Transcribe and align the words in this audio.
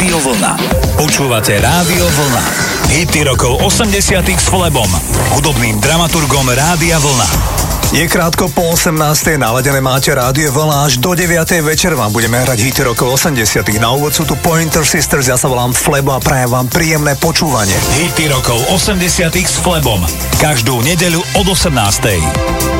Rádio 0.00 0.32
Vlna. 0.32 0.56
Počúvate 0.96 1.60
Rádio 1.60 2.08
Vlna. 2.08 2.44
Hity 2.88 3.20
rokov 3.20 3.60
80 3.60 4.24
s 4.32 4.48
Flebom, 4.48 4.88
hudobným 5.36 5.76
dramaturgom 5.76 6.48
Rádia 6.48 6.96
Vlna. 6.96 7.28
Je 7.92 8.08
krátko 8.08 8.48
po 8.48 8.72
18. 8.72 8.96
naladené 9.36 9.84
máte 9.84 10.08
rádio 10.16 10.56
vlna 10.56 10.88
až 10.88 11.04
do 11.04 11.12
9. 11.12 11.44
večer 11.60 11.92
vám 11.92 12.16
budeme 12.16 12.40
hrať 12.40 12.64
hity 12.64 12.80
rokov 12.80 13.20
80. 13.20 13.44
Na 13.76 13.92
úvod 13.92 14.16
sú 14.16 14.24
tu 14.24 14.40
Pointer 14.40 14.88
Sisters, 14.88 15.28
ja 15.28 15.36
sa 15.36 15.52
volám 15.52 15.76
Flebo 15.76 16.16
a 16.16 16.20
prajem 16.24 16.48
vám 16.48 16.72
príjemné 16.72 17.20
počúvanie. 17.20 17.76
Hity 18.00 18.32
rokov 18.32 18.56
80 18.72 19.04
s 19.36 19.60
Flebom. 19.60 20.00
Každú 20.40 20.80
nedeľu 20.80 21.20
od 21.36 21.44
18. 21.44 22.79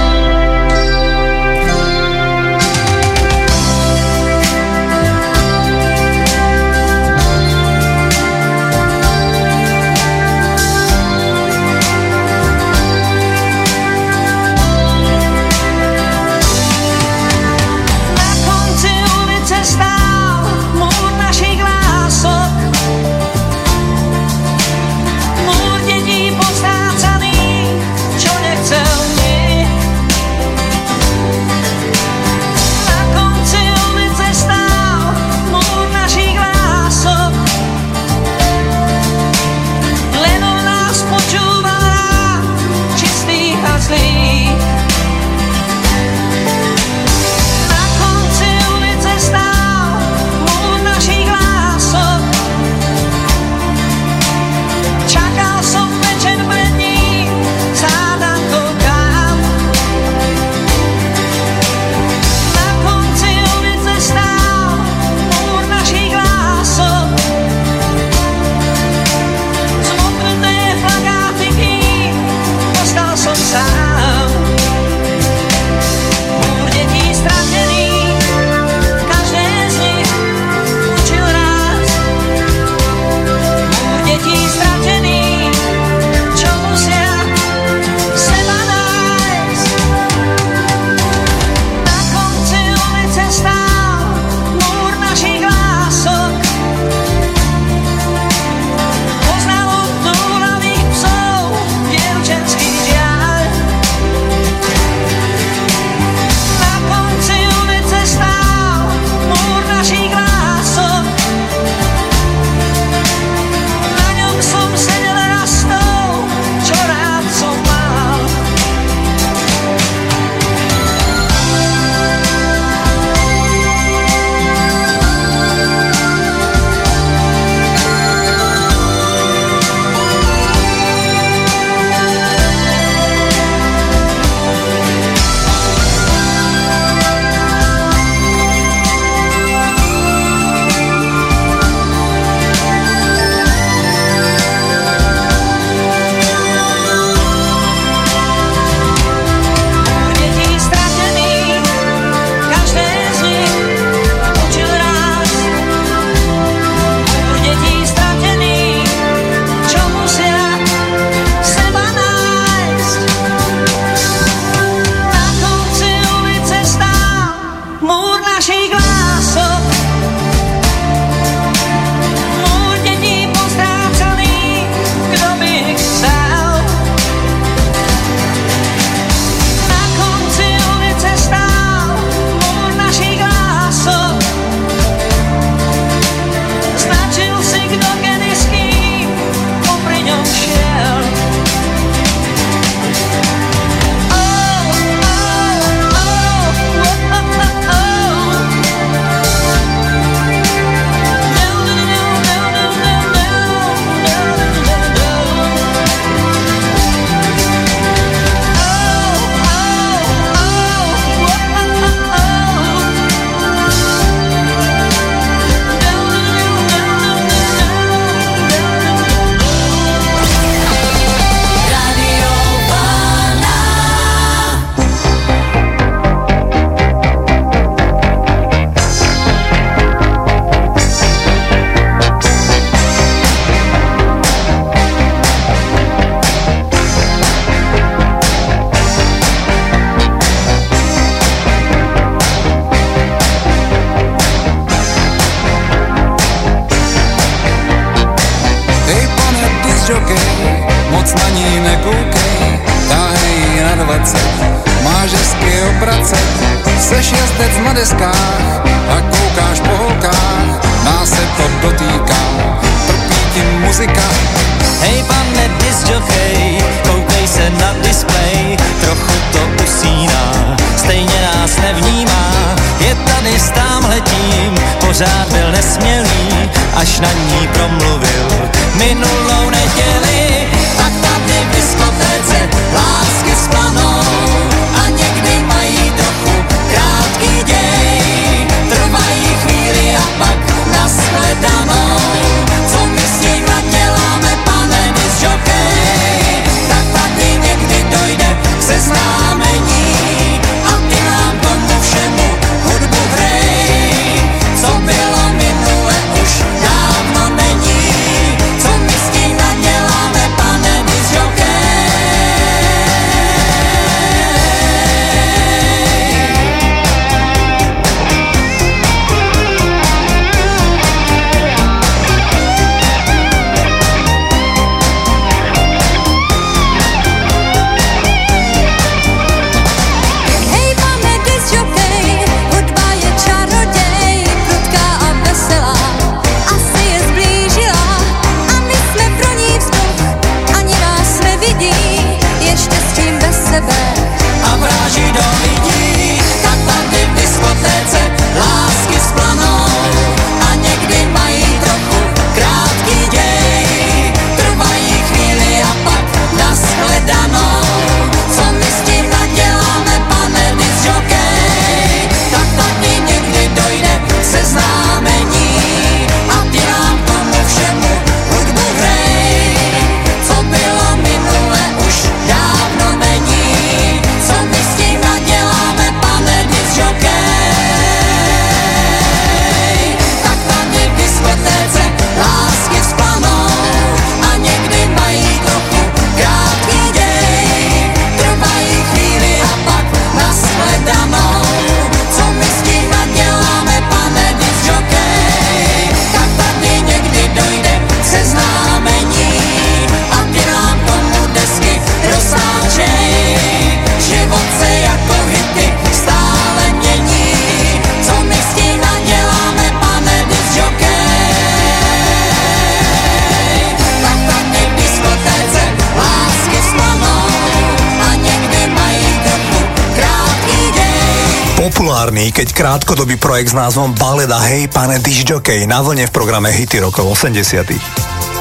keď 422.41 422.57
krátkodobý 422.57 423.21
projekt 423.21 423.53
s 423.53 423.55
názvom 423.55 423.93
Baleda 423.93 424.41
Hej 424.41 424.65
pane 424.73 424.97
Dižďokej 424.97 425.69
na 425.69 425.77
vlne 425.85 426.09
v 426.09 426.15
programe 426.15 426.49
Hity 426.49 426.81
rokov 426.81 427.13
80. 427.13 427.37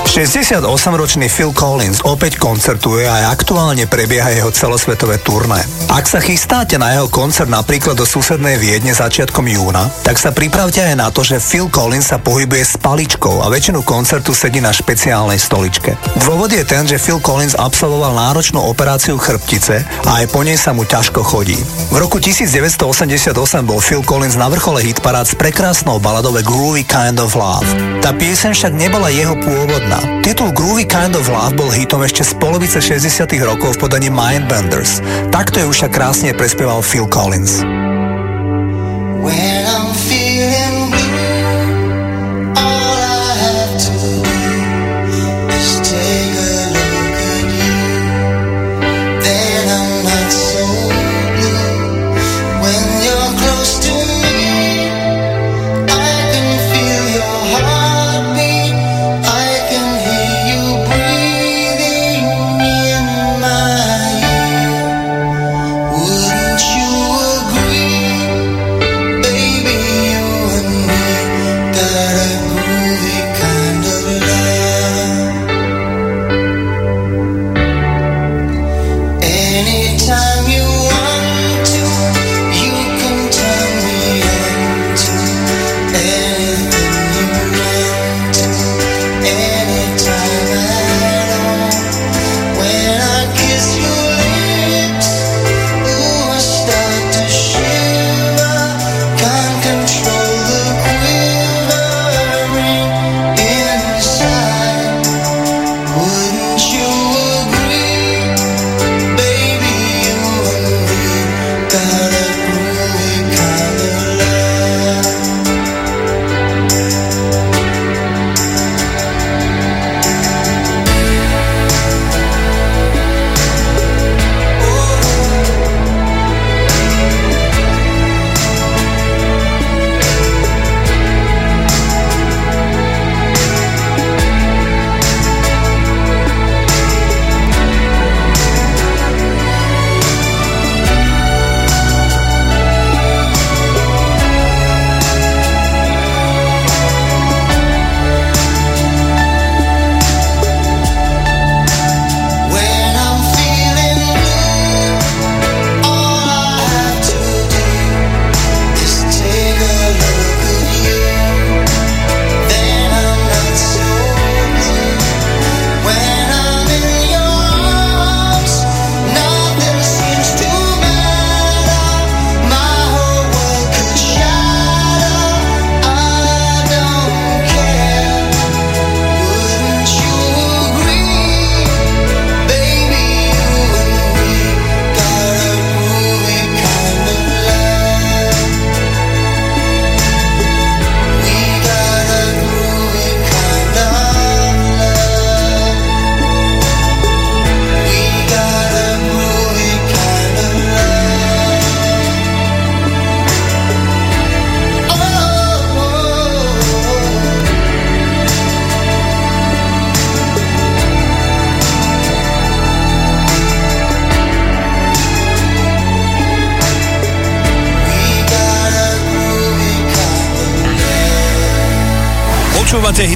68-ročný 0.09 1.29
Phil 1.29 1.53
Collins 1.53 2.01
opäť 2.09 2.41
koncertuje 2.41 3.05
a 3.05 3.29
aktuálne 3.29 3.85
prebieha 3.85 4.33
jeho 4.33 4.49
celosvetové 4.57 5.21
turné. 5.21 5.61
Ak 5.91 6.07
sa 6.07 6.23
chystáte 6.23 6.79
na 6.79 6.95
jeho 6.95 7.11
koncert 7.11 7.51
napríklad 7.51 7.99
do 7.99 8.07
susednej 8.07 8.63
Viedne 8.63 8.95
začiatkom 8.95 9.43
júna, 9.51 9.91
tak 10.07 10.23
sa 10.23 10.31
pripravte 10.31 10.79
aj 10.79 10.95
na 10.95 11.11
to, 11.11 11.27
že 11.27 11.43
Phil 11.43 11.67
Collins 11.67 12.15
sa 12.15 12.23
pohybuje 12.23 12.63
s 12.63 12.79
paličkou 12.79 13.43
a 13.43 13.51
väčšinu 13.51 13.83
koncertu 13.83 14.31
sedí 14.31 14.63
na 14.63 14.71
špeciálnej 14.71 15.43
stoličke. 15.43 15.99
Dôvod 16.23 16.55
je 16.55 16.63
ten, 16.63 16.87
že 16.87 16.95
Phil 16.95 17.19
Collins 17.19 17.59
absolvoval 17.59 18.15
náročnú 18.15 18.63
operáciu 18.63 19.19
chrbtice 19.19 19.83
a 20.07 20.23
aj 20.23 20.31
po 20.31 20.47
nej 20.47 20.55
sa 20.55 20.71
mu 20.71 20.87
ťažko 20.87 21.27
chodí. 21.27 21.59
V 21.91 21.97
roku 21.99 22.23
1988 22.23 23.35
bol 23.67 23.83
Phil 23.83 24.07
Collins 24.07 24.39
na 24.39 24.47
vrchole 24.47 24.87
hitparád 24.87 25.27
s 25.27 25.35
prekrásnou 25.35 25.99
baladou 25.99 26.31
Groovy 26.39 26.87
Kind 26.87 27.19
of 27.19 27.35
Love. 27.35 27.67
Tá 27.99 28.15
pieseň 28.15 28.55
však 28.55 28.73
nebola 28.79 29.11
jeho 29.11 29.35
pôvodná. 29.43 29.99
Titul 30.23 30.55
Groovy 30.55 30.87
Kind 30.87 31.19
of 31.19 31.27
Love 31.27 31.59
bol 31.59 31.75
hitom 31.75 32.07
ešte 32.07 32.23
z 32.23 32.39
polovice 32.39 32.79
60 32.79 33.27
rokov 33.43 33.75
v 33.75 33.91
podaní 33.91 34.07
Mindbenders. 34.07 35.03
Takto 35.35 35.59
ju 35.59 35.67
už 35.75 35.80
však 35.81 35.97
krásne 35.97 36.37
prespieval 36.37 36.85
Phil 36.85 37.09
Collins. 37.09 37.65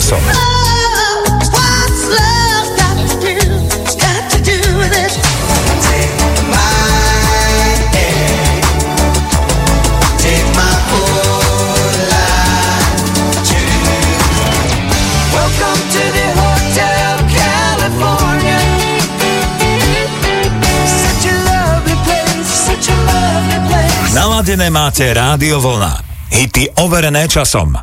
Place. 0.00 0.36
Naladené 24.14 24.70
máte 24.70 25.14
Rádio 25.14 25.60
Vlna. 25.60 26.00
Hity 26.30 26.70
overené 26.76 27.28
časom. 27.28 27.76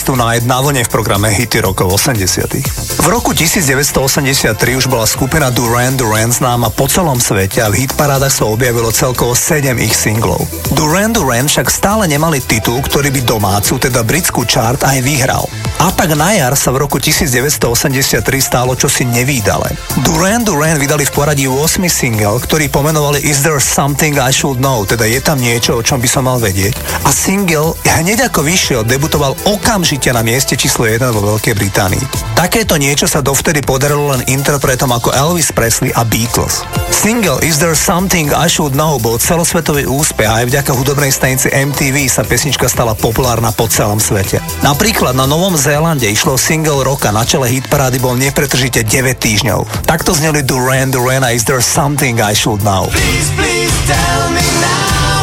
Arms 0.00 0.16
Tonight 0.16 0.48
na 0.48 0.64
vlne 0.64 0.80
v 0.80 0.88
programe 0.88 1.28
Hity 1.28 1.60
rokov 1.60 2.00
80 2.00 3.04
V 3.04 3.06
roku 3.12 3.36
1983 3.36 4.56
už 4.80 4.88
bola 4.88 5.04
skupina 5.04 5.52
Duran 5.52 5.92
Duran 5.92 6.32
známa 6.32 6.72
po 6.72 6.88
celom 6.88 7.20
svete 7.20 7.60
a 7.60 7.68
v 7.68 7.84
hitparádach 7.84 8.32
sa 8.32 8.48
objavilo 8.48 8.88
celkovo 8.96 9.36
7 9.36 9.76
ich 9.76 9.92
singlov. 9.92 10.40
Duran 10.72 11.12
Duran 11.12 11.52
však 11.52 11.68
stále 11.68 12.08
nemali 12.08 12.40
titul, 12.40 12.80
ktorý 12.80 13.12
by 13.12 13.20
domácu, 13.28 13.76
teda 13.76 14.00
britskú 14.00 14.48
chart 14.48 14.80
aj 14.88 15.04
vyhral. 15.04 15.44
A 15.80 15.88
tak 15.88 16.12
na 16.12 16.36
jar 16.36 16.52
sa 16.60 16.68
v 16.76 16.84
roku 16.84 17.00
1983 17.00 18.20
stálo 18.44 18.76
čosi 18.76 19.08
nevýdale. 19.08 19.72
Duran 20.04 20.44
Duran 20.44 20.76
vydali 20.76 21.08
v 21.08 21.12
poradí 21.16 21.48
8 21.48 21.80
single, 21.88 22.36
ktorý 22.36 22.68
pomenovali 22.68 23.24
Is 23.24 23.40
There 23.40 23.56
Something 23.56 24.20
I 24.20 24.28
Should 24.28 24.60
Know, 24.60 24.84
teda 24.84 25.08
je 25.08 25.24
tam 25.24 25.40
niečo, 25.40 25.80
o 25.80 25.84
čom 25.84 25.96
by 25.96 26.04
som 26.04 26.28
mal 26.28 26.36
vedieť. 26.36 26.76
A 27.08 27.08
single 27.08 27.72
hneď 28.00 28.32
ako 28.32 28.40
vyšiel, 28.40 28.80
debutoval 28.84 29.36
okamžite 29.44 30.08
na 30.08 30.24
mieste 30.24 30.56
číslo 30.56 30.88
1 30.88 31.04
vo 31.12 31.36
Veľkej 31.36 31.52
Británii. 31.52 32.04
Takéto 32.32 32.80
niečo 32.80 33.04
sa 33.04 33.20
dovtedy 33.20 33.60
podarilo 33.60 34.16
len 34.16 34.24
interpretom 34.24 34.88
ako 34.88 35.12
Elvis 35.12 35.52
Presley 35.52 35.92
a 35.92 36.08
Beatles. 36.08 36.64
Single 36.88 37.44
Is 37.44 37.60
There 37.60 37.76
Something 37.76 38.32
I 38.32 38.48
Should 38.48 38.72
Know 38.72 38.96
bol 38.96 39.20
celosvetový 39.20 39.84
úspech 39.84 40.24
a 40.24 40.40
aj 40.40 40.48
vďaka 40.48 40.72
hudobnej 40.72 41.12
stanici 41.12 41.52
MTV 41.52 42.08
sa 42.08 42.24
pesnička 42.24 42.68
stala 42.72 42.96
populárna 42.96 43.52
po 43.52 43.68
celom 43.68 44.00
svete. 44.00 44.40
Napríklad 44.64 45.12
na 45.12 45.28
Novom 45.28 45.56
Zélande 45.70 46.10
išlo 46.10 46.34
single 46.34 46.82
roka, 46.82 47.14
na 47.14 47.22
čele 47.22 47.46
hitparády 47.46 48.02
bol 48.02 48.18
nepretržite 48.18 48.82
9 48.82 49.22
týždňov. 49.22 49.86
Takto 49.86 50.10
zneli 50.10 50.42
Duran 50.42 50.90
Duran 50.90 51.22
a 51.22 51.30
Is 51.30 51.46
There 51.46 51.62
Something 51.62 52.18
I 52.18 52.34
Should 52.34 52.66
Know. 52.66 52.90
Please, 52.90 53.30
please 53.38 53.70
tell 53.86 54.34
me 54.34 54.42
now. 54.58 55.22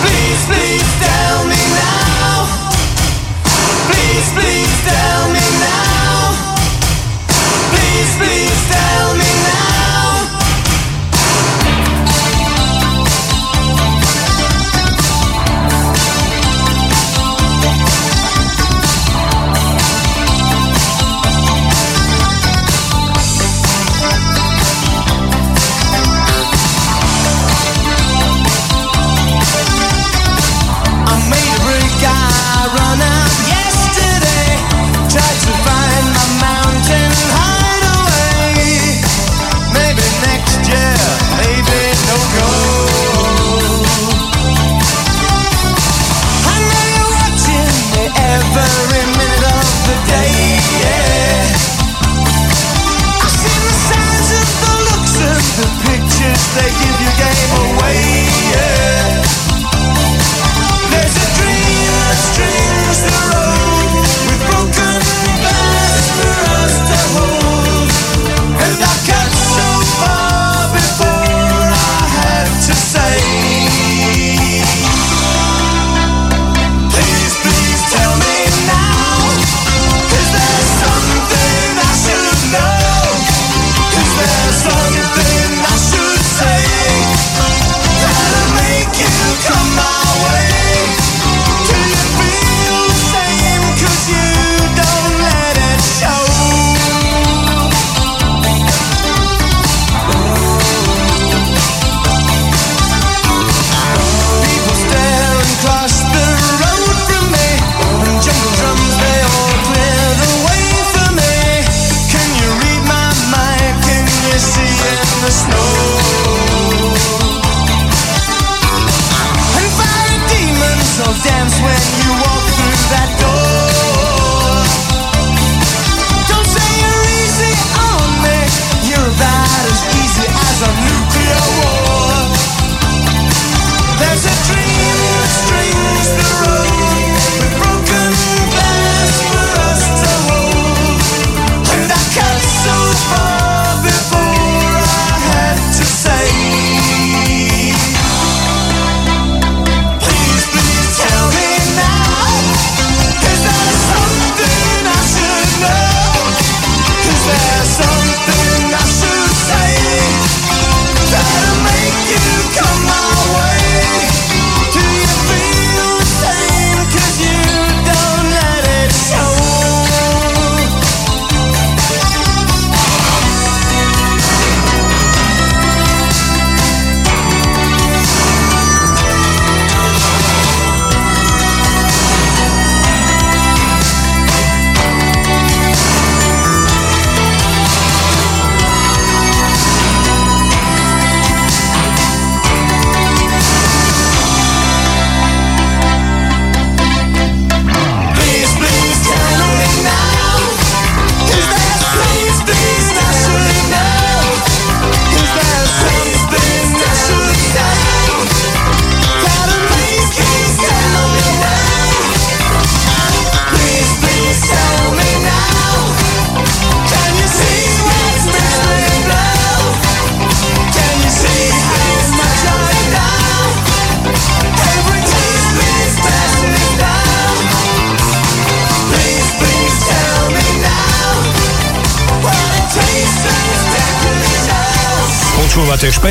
Please, 0.00 0.40
please 0.48 0.88
tell 0.96 1.38
me 1.44 1.60
now. 1.76 2.48
Please, 3.84 4.28
please 4.32 4.55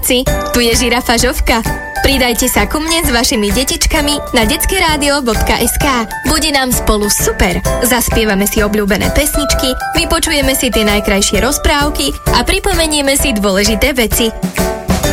Dospeláci, 0.00 0.24
tu 0.52 0.60
je 0.60 0.72
žirafa 0.76 1.16
Žovka. 1.16 1.60
Pridajte 2.00 2.48
sa 2.48 2.64
ku 2.64 2.80
mne 2.80 3.04
s 3.04 3.12
vašimi 3.12 3.52
detičkami 3.52 4.32
na 4.32 4.48
detskéradio.sk. 4.48 5.86
Bude 6.24 6.48
nám 6.48 6.72
spolu 6.72 7.12
super. 7.12 7.60
Zaspievame 7.84 8.48
si 8.48 8.64
obľúbené 8.64 9.12
pesničky, 9.12 9.76
vypočujeme 10.00 10.56
si 10.56 10.72
tie 10.72 10.88
najkrajšie 10.88 11.44
rozprávky 11.44 12.08
a 12.32 12.40
pripomenieme 12.40 13.12
si 13.20 13.36
dôležité 13.36 13.92
veci. 13.92 14.32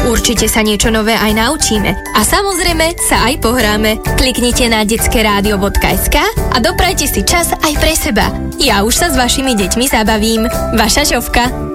Určite 0.08 0.48
sa 0.48 0.64
niečo 0.64 0.88
nové 0.88 1.12
aj 1.12 1.36
naučíme. 1.36 1.92
A 2.16 2.24
samozrejme 2.24 2.96
sa 3.12 3.28
aj 3.28 3.44
pohráme. 3.44 4.00
Kliknite 4.16 4.72
na 4.72 4.88
detskéradio.sk 4.88 6.16
a 6.32 6.58
doprajte 6.64 7.04
si 7.04 7.28
čas 7.28 7.52
aj 7.52 7.74
pre 7.76 7.92
seba. 7.92 8.32
Ja 8.56 8.88
už 8.88 8.96
sa 8.96 9.12
s 9.12 9.20
vašimi 9.20 9.60
deťmi 9.60 9.86
zabavím. 9.92 10.48
Vaša 10.80 11.04
Žovka. 11.04 11.67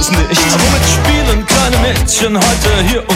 Luxus 0.00 0.10
nicht. 0.12 0.40
Womit 0.52 0.82
spielen 0.88 1.46
kleine 1.46 1.76
Mädchen 1.78 2.36
heute 2.36 2.88
hier 2.88 3.09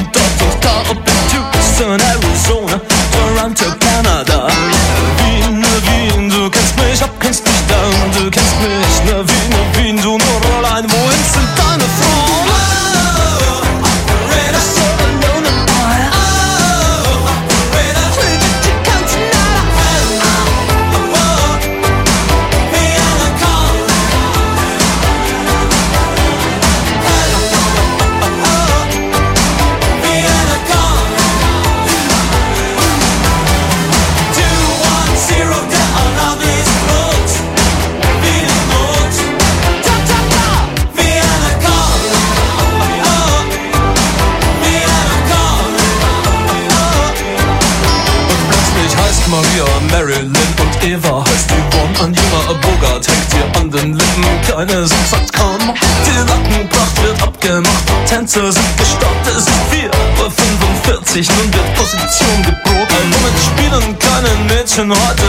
Keine 54.66 54.86
sind 54.86 55.08
sagt 55.10 55.32
kaum. 55.34 55.58
Die 55.60 56.24
Nackenpracht 56.24 57.02
wird 57.02 57.22
abgemacht. 57.22 57.84
Tänzer 58.08 58.50
sind 58.50 58.78
gestoppt. 58.78 59.26
Es 59.26 59.42
ist 59.42 59.50
4 59.70 59.90
Uhr 59.90 60.30
45. 60.30 61.28
Nun 61.28 61.52
wird 61.52 61.74
Position 61.74 62.42
geboten. 62.42 63.12
Womit 63.12 63.34
spielen 63.44 63.98
keine 63.98 64.30
Mädchen 64.48 64.90
heute 64.90 65.23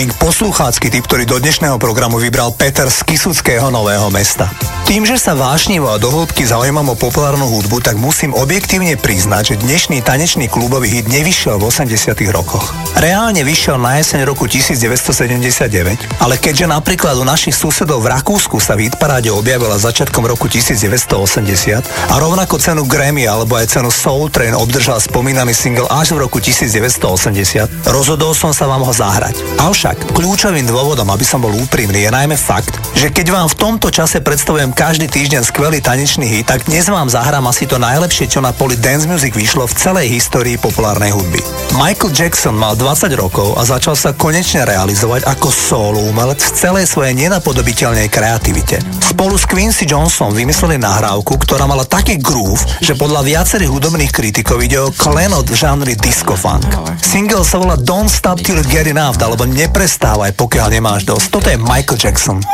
Calling, 0.00 0.16
posluchácky 0.16 0.88
typ, 0.88 1.04
ktorý 1.04 1.28
do 1.28 1.36
dnešného 1.36 1.76
programu 1.76 2.16
vybral 2.16 2.56
Peter 2.56 2.88
z 2.88 3.04
Kisuckého 3.04 3.68
Nového 3.68 4.08
mesta. 4.08 4.48
Tým, 4.88 5.04
že 5.04 5.20
sa 5.20 5.36
vášnivo 5.36 5.92
a 5.92 6.00
dohĺbky 6.00 6.40
zaujímam 6.40 6.88
o 6.88 6.96
populárnu 6.96 7.44
hudbu, 7.44 7.84
tak 7.84 8.00
musím 8.00 8.32
objektívne 8.32 8.96
priznať, 8.96 9.52
že 9.52 9.60
dnešný 9.60 10.00
tanečný 10.00 10.48
klubový 10.48 10.88
hit 10.88 11.04
nevyšiel 11.04 11.60
v 11.60 11.68
80 11.68 12.16
rokoch. 12.32 12.72
Reálne 13.00 13.40
vyšiel 13.40 13.80
na 13.80 13.96
jeseň 13.96 14.28
roku 14.28 14.44
1979, 14.44 16.20
ale 16.20 16.36
keďže 16.36 16.68
napríklad 16.68 17.16
u 17.16 17.24
našich 17.24 17.56
susedov 17.56 18.04
v 18.04 18.12
Rakúsku 18.12 18.60
sa 18.60 18.76
v 18.76 18.92
objavila 19.32 19.80
začiatkom 19.80 20.28
roku 20.28 20.52
1980 20.52 21.80
a 21.80 22.14
rovnako 22.20 22.60
cenu 22.60 22.84
Grammy 22.84 23.24
alebo 23.24 23.56
aj 23.56 23.72
cenu 23.72 23.88
Soul 23.88 24.28
Train 24.28 24.52
obdržal 24.52 25.00
spomínaný 25.00 25.56
single 25.56 25.88
až 25.88 26.12
v 26.12 26.28
roku 26.28 26.44
1980, 26.44 27.88
rozhodol 27.88 28.36
som 28.36 28.52
sa 28.52 28.68
vám 28.68 28.84
ho 28.84 28.92
zahrať. 28.92 29.32
Avšak 29.56 30.12
kľúčovým 30.12 30.68
dôvodom, 30.68 31.08
aby 31.08 31.24
som 31.24 31.40
bol 31.40 31.56
úprimný, 31.56 32.04
je 32.04 32.12
najmä 32.12 32.36
fakt, 32.36 32.79
že 33.00 33.08
keď 33.08 33.32
vám 33.32 33.48
v 33.48 33.56
tomto 33.56 33.88
čase 33.88 34.20
predstavujem 34.20 34.76
každý 34.76 35.08
týždeň 35.08 35.40
skvelý 35.48 35.80
tanečný 35.80 36.28
hit, 36.28 36.52
tak 36.52 36.68
dnes 36.68 36.84
vám 36.84 37.08
zahrám 37.08 37.48
asi 37.48 37.64
to 37.64 37.80
najlepšie, 37.80 38.28
čo 38.28 38.44
na 38.44 38.52
poli 38.52 38.76
dance 38.76 39.08
music 39.08 39.32
vyšlo 39.32 39.64
v 39.64 39.72
celej 39.72 40.20
histórii 40.20 40.60
populárnej 40.60 41.08
hudby. 41.08 41.40
Michael 41.80 42.12
Jackson 42.12 42.52
mal 42.52 42.76
20 42.76 43.08
rokov 43.16 43.56
a 43.56 43.64
začal 43.64 43.96
sa 43.96 44.12
konečne 44.12 44.68
realizovať 44.68 45.24
ako 45.24 45.48
solo 45.48 46.04
umelec 46.12 46.44
v 46.44 46.52
celej 46.52 46.92
svojej 46.92 47.16
nenapodobiteľnej 47.16 48.12
kreativite. 48.12 48.84
Spolu 49.00 49.40
s 49.40 49.48
Quincy 49.48 49.88
Johnson 49.88 50.36
vymysleli 50.36 50.76
nahrávku, 50.76 51.40
ktorá 51.40 51.64
mala 51.64 51.88
taký 51.88 52.20
groove, 52.20 52.60
že 52.84 52.92
podľa 53.00 53.24
viacerých 53.24 53.72
hudobných 53.72 54.12
kritikov 54.12 54.60
ide 54.60 54.76
o 54.76 54.92
klenot 54.92 55.48
v 55.48 55.56
žánri 55.56 55.96
disco 55.96 56.36
funk. 56.36 56.68
Single 57.00 57.48
sa 57.48 57.56
volá 57.56 57.80
Don't 57.80 58.12
Stop 58.12 58.44
Till 58.44 58.60
Get 58.68 58.92
Enough, 58.92 59.16
alebo 59.24 59.48
neprestávaj, 59.48 60.36
pokiaľ 60.36 60.68
nemáš 60.76 61.08
dosť. 61.08 61.26
Toto 61.32 61.48
je 61.48 61.56
Michael 61.56 61.96
Jackson. 61.96 62.44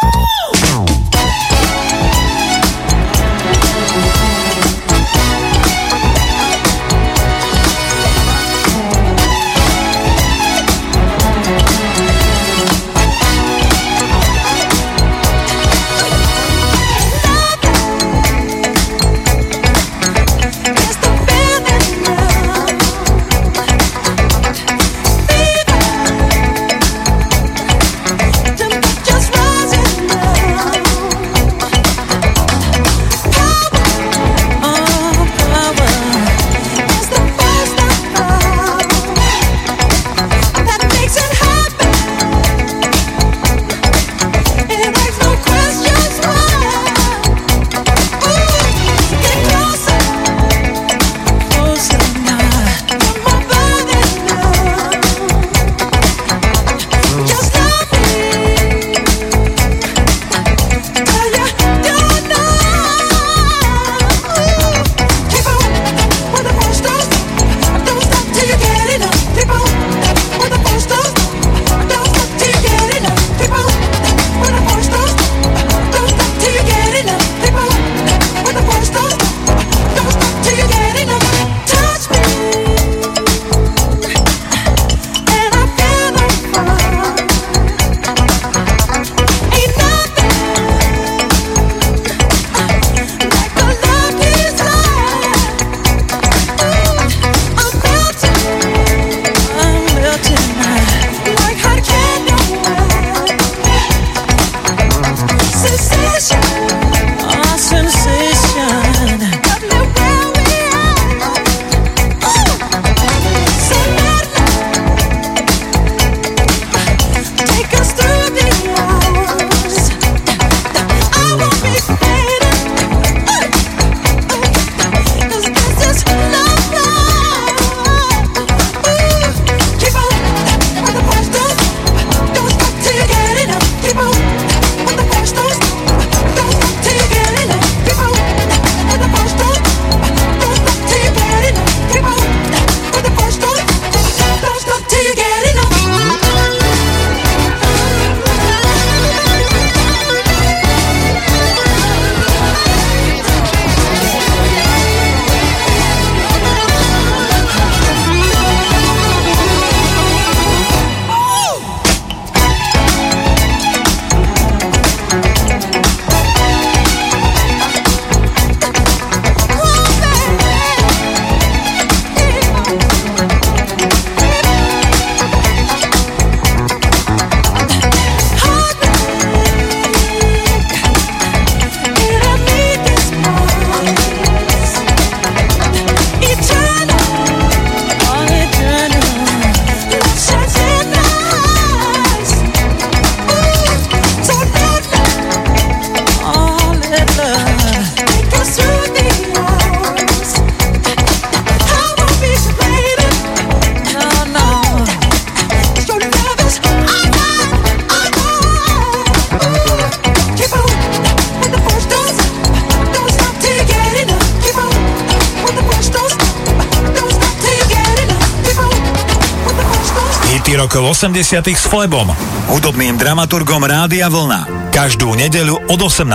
80 220.96 221.44
s 221.52 221.68
Flebom, 221.68 222.08
hudobným 222.48 222.96
dramaturgom 222.96 223.60
Rádia 223.60 224.08
Vlna. 224.08 224.72
Každú 224.72 225.12
nedeľu 225.12 225.68
od 225.68 225.76
18. 225.92 226.08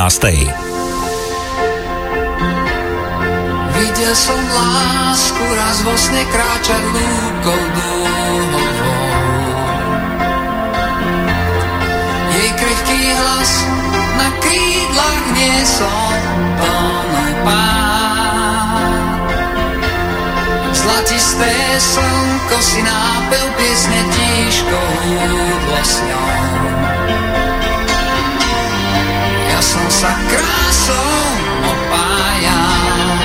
Videl 3.77 4.13
som 4.17 4.41
lásku 4.41 5.45
raz 5.53 5.77
vo 5.85 5.93
sne 5.93 6.25
kráčať 6.33 6.81
lúkou 6.97 7.61
dúhovou. 7.77 9.05
Jej 12.33 12.49
krehký 12.57 13.01
hlas 13.21 13.51
na 14.17 14.33
krídlach 14.41 15.25
niesol 15.37 16.01
plný 16.09 16.30
Zlatisté 21.01 21.49
slnko 21.81 22.57
si 22.61 22.77
nápil 22.85 23.45
piesne 23.57 24.01
tížkou 24.13 24.93
ňou. 26.05 26.29
Ja 29.49 29.59
som 29.65 29.81
sa 29.89 30.13
krásou 30.29 31.17
opájal. 31.65 33.17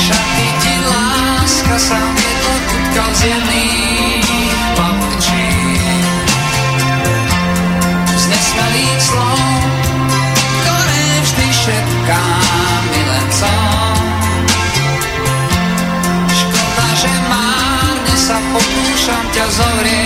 Šaty 0.00 0.48
ti 0.64 0.74
láska 0.88 1.76
sa 1.76 2.00
viedlo 2.00 2.54
kutkal 2.72 3.10
z 3.20 3.22
сказал 19.50 19.76
время. 19.76 20.03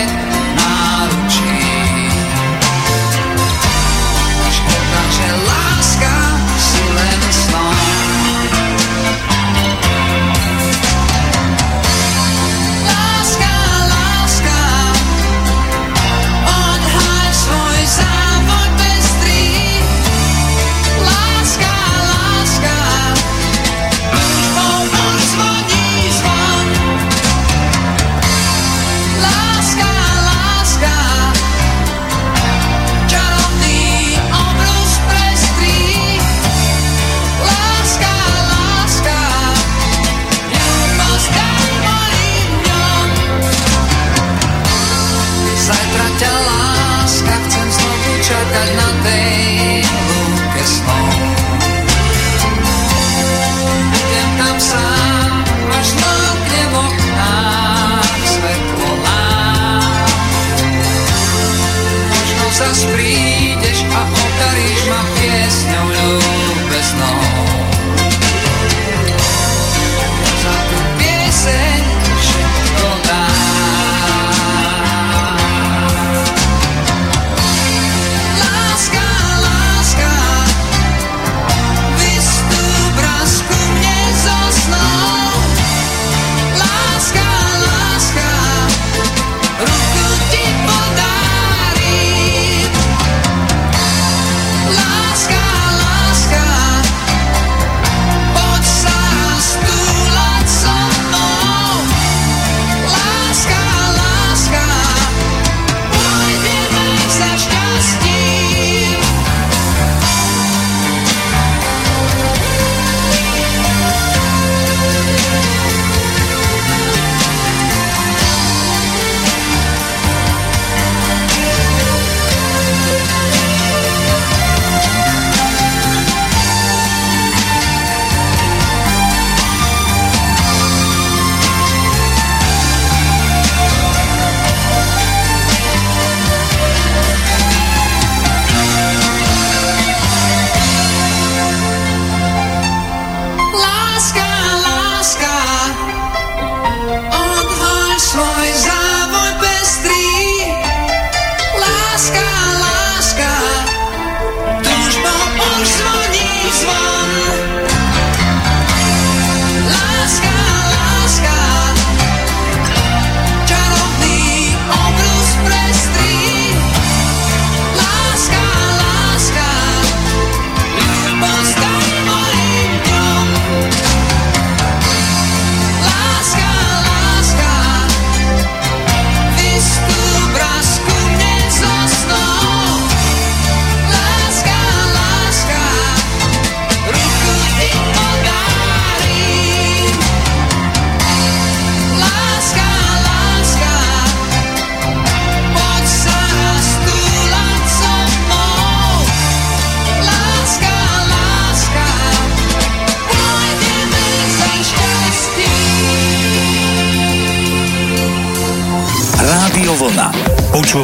A 64.41 64.78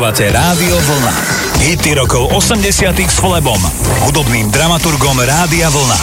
Počúvate 0.05 0.37
Rádio 0.37 0.77
Vlna. 0.85 1.15
Hity 1.65 1.97
rokov 1.97 2.29
80 2.37 2.93
s 2.93 3.17
Flebom, 3.25 3.57
hudobným 4.05 4.53
dramaturgom 4.53 5.17
Rádia 5.17 5.73
Vlna. 5.73 5.97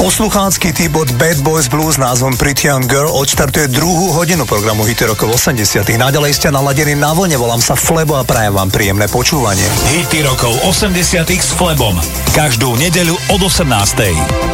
Posluchácky 0.00 0.72
typ 0.72 0.96
od 0.96 1.12
Bad 1.20 1.44
Boys 1.44 1.68
Blues 1.68 2.00
s 2.00 2.00
názvom 2.00 2.40
Pretty 2.40 2.72
Young 2.72 2.88
Girl 2.88 3.12
odštartuje 3.12 3.68
druhú 3.68 4.16
hodinu 4.16 4.48
programu 4.48 4.88
Hity 4.88 5.12
rokov 5.12 5.36
80 5.36 5.60
Naďalej 5.92 6.32
ste 6.40 6.48
naladení 6.48 6.96
na 6.96 7.12
vlne, 7.12 7.36
volám 7.36 7.60
sa 7.60 7.76
Flebo 7.76 8.16
a 8.16 8.24
prajem 8.24 8.56
vám 8.56 8.72
príjemné 8.72 9.12
počúvanie. 9.12 9.68
Hity 9.92 10.24
rokov 10.24 10.56
80 10.64 11.28
s 11.28 11.52
Flebom. 11.52 12.00
Každú 12.32 12.80
nedeľu 12.80 13.12
od 13.28 13.44
18. 13.44 14.53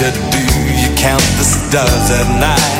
to 0.00 0.10
do 0.32 0.44
You 0.80 0.88
count 0.96 1.20
the 1.36 1.44
stars 1.44 2.08
at 2.08 2.28
night? 2.40 2.76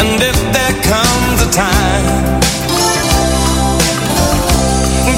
And 0.00 0.16
if 0.24 0.38
there 0.56 0.76
comes 0.88 1.36
a 1.44 1.50
time 1.52 2.40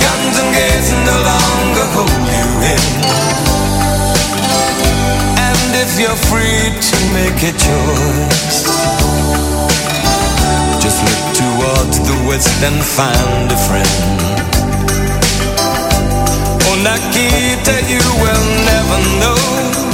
Guns 0.02 0.36
and 0.42 0.50
gates 0.58 0.90
no 1.06 1.16
longer 1.30 1.86
hold 1.94 2.26
you 2.26 2.48
in. 2.74 2.84
And 5.46 5.70
if 5.78 5.90
you're 5.94 6.22
free 6.26 6.74
to 6.74 6.96
make 7.14 7.38
a 7.38 7.54
choice 7.54 8.66
Just 10.82 10.98
look 11.06 11.22
towards 11.38 11.96
the 12.02 12.18
west 12.26 12.58
and 12.66 12.82
find 12.82 13.46
a 13.46 13.58
friend. 13.70 14.34
Oh, 16.66 16.76
you 17.88 18.02
will 18.22 18.33
never 18.94 19.18
know 19.18 19.93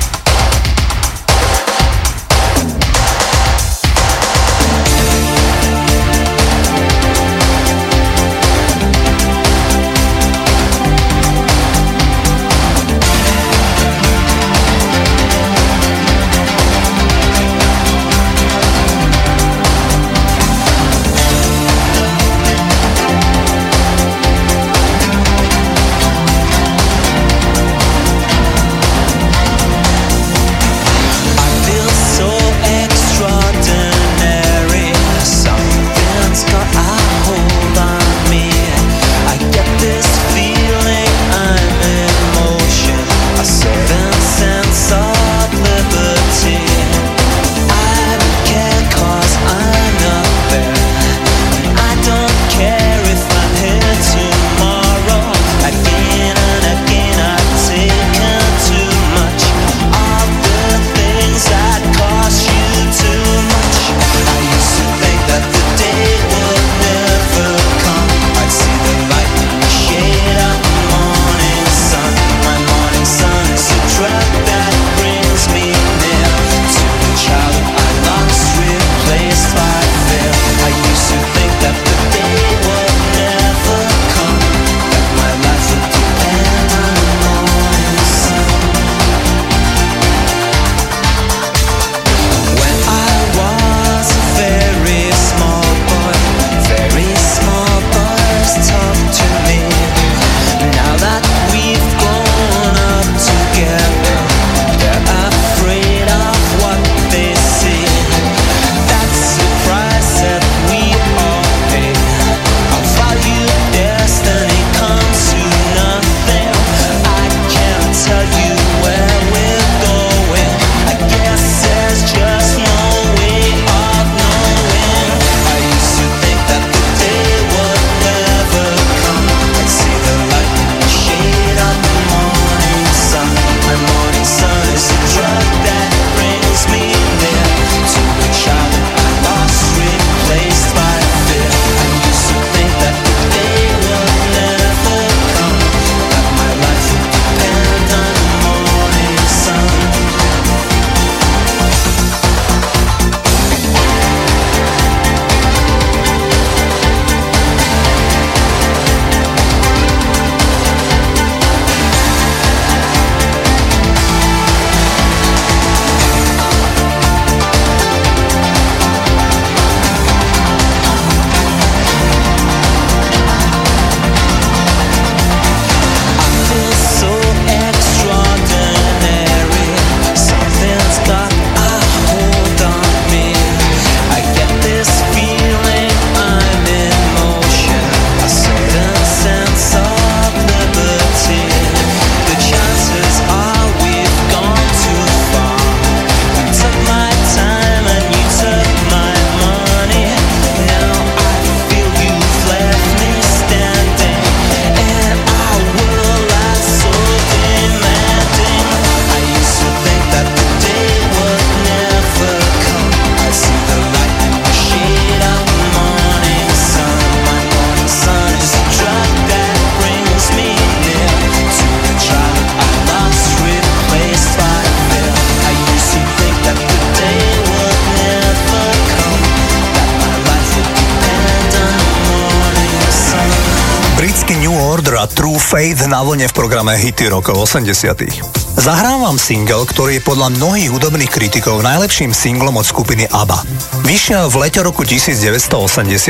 Na 236.01 236.09
vlne 236.09 236.25
v 236.25 236.33
programe 236.33 236.73
Hity 236.81 237.13
rokov 237.13 237.45
80 237.45 238.57
Zahrám 238.57 239.05
vám 239.05 239.21
single, 239.21 239.69
ktorý 239.69 240.01
je 240.01 240.07
podľa 240.09 240.33
mnohých 240.33 240.73
hudobných 240.73 241.13
kritikov 241.13 241.61
najlepším 241.61 242.09
singlom 242.09 242.57
od 242.57 242.65
skupiny 242.65 243.05
ABBA. 243.05 243.45
Vyšiel 243.85 244.25
v 244.33 244.41
lete 244.41 244.65
roku 244.65 244.81
1980 244.81 245.53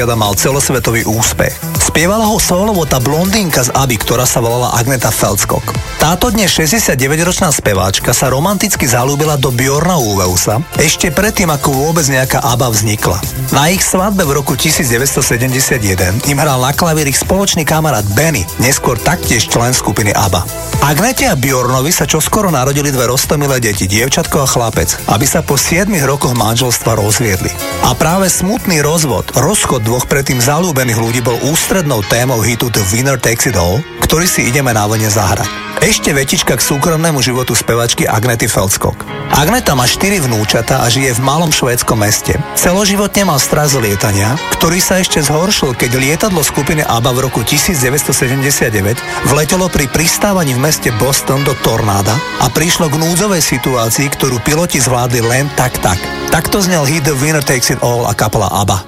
a 0.08 0.16
mal 0.16 0.32
celosvetový 0.40 1.04
úspech. 1.04 1.60
Spievala 1.76 2.24
ho 2.24 2.40
solovo 2.40 2.88
tá 2.88 3.04
blondínka 3.04 3.68
z 3.68 3.76
ABBY, 3.76 4.00
ktorá 4.00 4.24
sa 4.24 4.40
volala 4.40 4.72
Agneta 4.80 5.12
Feldskog. 5.12 5.91
Táto 6.02 6.34
dnes 6.34 6.50
69-ročná 6.50 7.54
speváčka 7.54 8.10
sa 8.10 8.34
romanticky 8.34 8.90
zalúbila 8.90 9.38
do 9.38 9.54
Bjorna 9.54 10.02
Ulveusa 10.02 10.58
ešte 10.82 11.14
predtým, 11.14 11.46
ako 11.54 11.70
vôbec 11.70 12.10
nejaká 12.10 12.42
ABBA 12.42 12.74
vznikla. 12.74 13.22
Na 13.54 13.70
ich 13.70 13.86
svadbe 13.86 14.26
v 14.26 14.42
roku 14.42 14.58
1971 14.58 16.26
im 16.26 16.38
hral 16.42 16.58
na 16.58 16.74
klavír 16.74 17.06
ich 17.06 17.22
spoločný 17.22 17.70
kamarát 17.70 18.02
Benny, 18.18 18.42
neskôr 18.58 18.98
taktiež 18.98 19.46
člen 19.46 19.78
skupiny 19.78 20.10
ABBA. 20.10 20.42
Agnete 20.82 21.30
a 21.30 21.38
Bjornovi 21.38 21.94
sa 21.94 22.10
čoskoro 22.10 22.50
narodili 22.50 22.90
dve 22.90 23.06
roztomilé 23.06 23.62
deti, 23.62 23.86
dievčatko 23.86 24.42
a 24.42 24.50
chlapec, 24.50 24.98
aby 25.06 25.30
sa 25.30 25.46
po 25.46 25.54
7 25.54 25.86
rokoch 26.10 26.34
manželstva 26.34 26.98
rozviedli. 26.98 27.54
A 27.86 27.94
práve 27.94 28.26
smutný 28.26 28.82
rozvod, 28.82 29.38
rozchod 29.38 29.86
dvoch 29.86 30.10
predtým 30.10 30.42
zalúbených 30.42 30.98
ľudí 30.98 31.22
bol 31.22 31.38
ústrednou 31.46 32.02
témou 32.10 32.42
hitu 32.42 32.74
The 32.74 32.82
Winner 32.90 33.22
Takes 33.22 33.54
It 33.54 33.58
All, 33.62 33.86
ktorý 34.02 34.26
si 34.26 34.50
ideme 34.50 34.74
na 34.74 34.90
vlne 34.90 35.06
zahrať. 35.06 35.61
Ešte 35.82 36.14
vetička 36.14 36.54
k 36.54 36.62
súkromnému 36.62 37.26
životu 37.26 37.58
spevačky 37.58 38.06
Agnety 38.06 38.46
Feldskog. 38.46 39.02
Agneta 39.34 39.74
má 39.74 39.90
4 39.90 40.22
vnúčata 40.30 40.86
a 40.86 40.86
žije 40.94 41.18
v 41.18 41.26
malom 41.26 41.50
švédskom 41.50 41.98
meste. 41.98 42.38
Celoživotne 42.54 43.26
mal 43.26 43.42
strach 43.42 43.74
z 43.74 43.82
lietania, 43.82 44.38
ktorý 44.54 44.78
sa 44.78 45.02
ešte 45.02 45.26
zhoršil, 45.26 45.74
keď 45.74 45.98
lietadlo 45.98 46.46
skupiny 46.46 46.86
ABBA 46.86 47.12
v 47.18 47.20
roku 47.26 47.42
1979 47.42 49.34
vletelo 49.34 49.74
pri 49.74 49.90
pristávaní 49.90 50.54
v 50.54 50.62
meste 50.70 50.94
Boston 51.02 51.42
do 51.42 51.58
tornáda 51.66 52.14
a 52.38 52.54
prišlo 52.54 52.86
k 52.86 53.02
núdzovej 53.02 53.42
situácii, 53.42 54.06
ktorú 54.14 54.38
piloti 54.46 54.78
zvládli 54.78 55.26
len 55.26 55.50
tak 55.58 55.82
tak. 55.82 55.98
Takto 56.30 56.62
znel 56.62 56.86
hit 56.86 57.10
The 57.10 57.18
Winner 57.18 57.42
Takes 57.42 57.74
It 57.74 57.82
All 57.82 58.06
a 58.06 58.14
kapela 58.14 58.54
ABBA. 58.54 58.86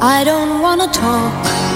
I 0.00 0.24
don't 0.24 0.64
wanna 0.64 0.88
talk 0.88 1.75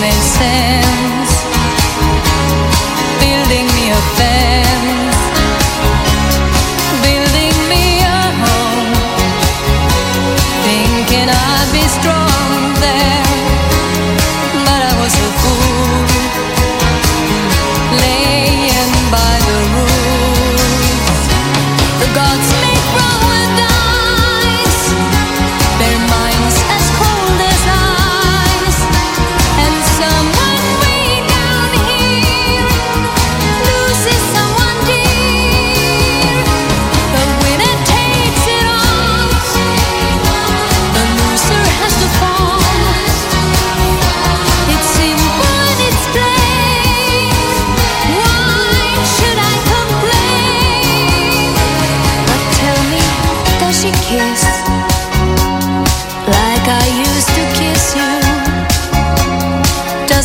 made 0.00 0.24
sense, 0.40 1.44
building 3.20 3.66
me 3.76 3.90
a 3.90 4.00
fence, 4.16 4.99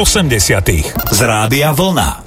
80. 0.00 0.70
z 1.10 1.20
Rádia 1.20 1.72
Vlna. 1.72 2.19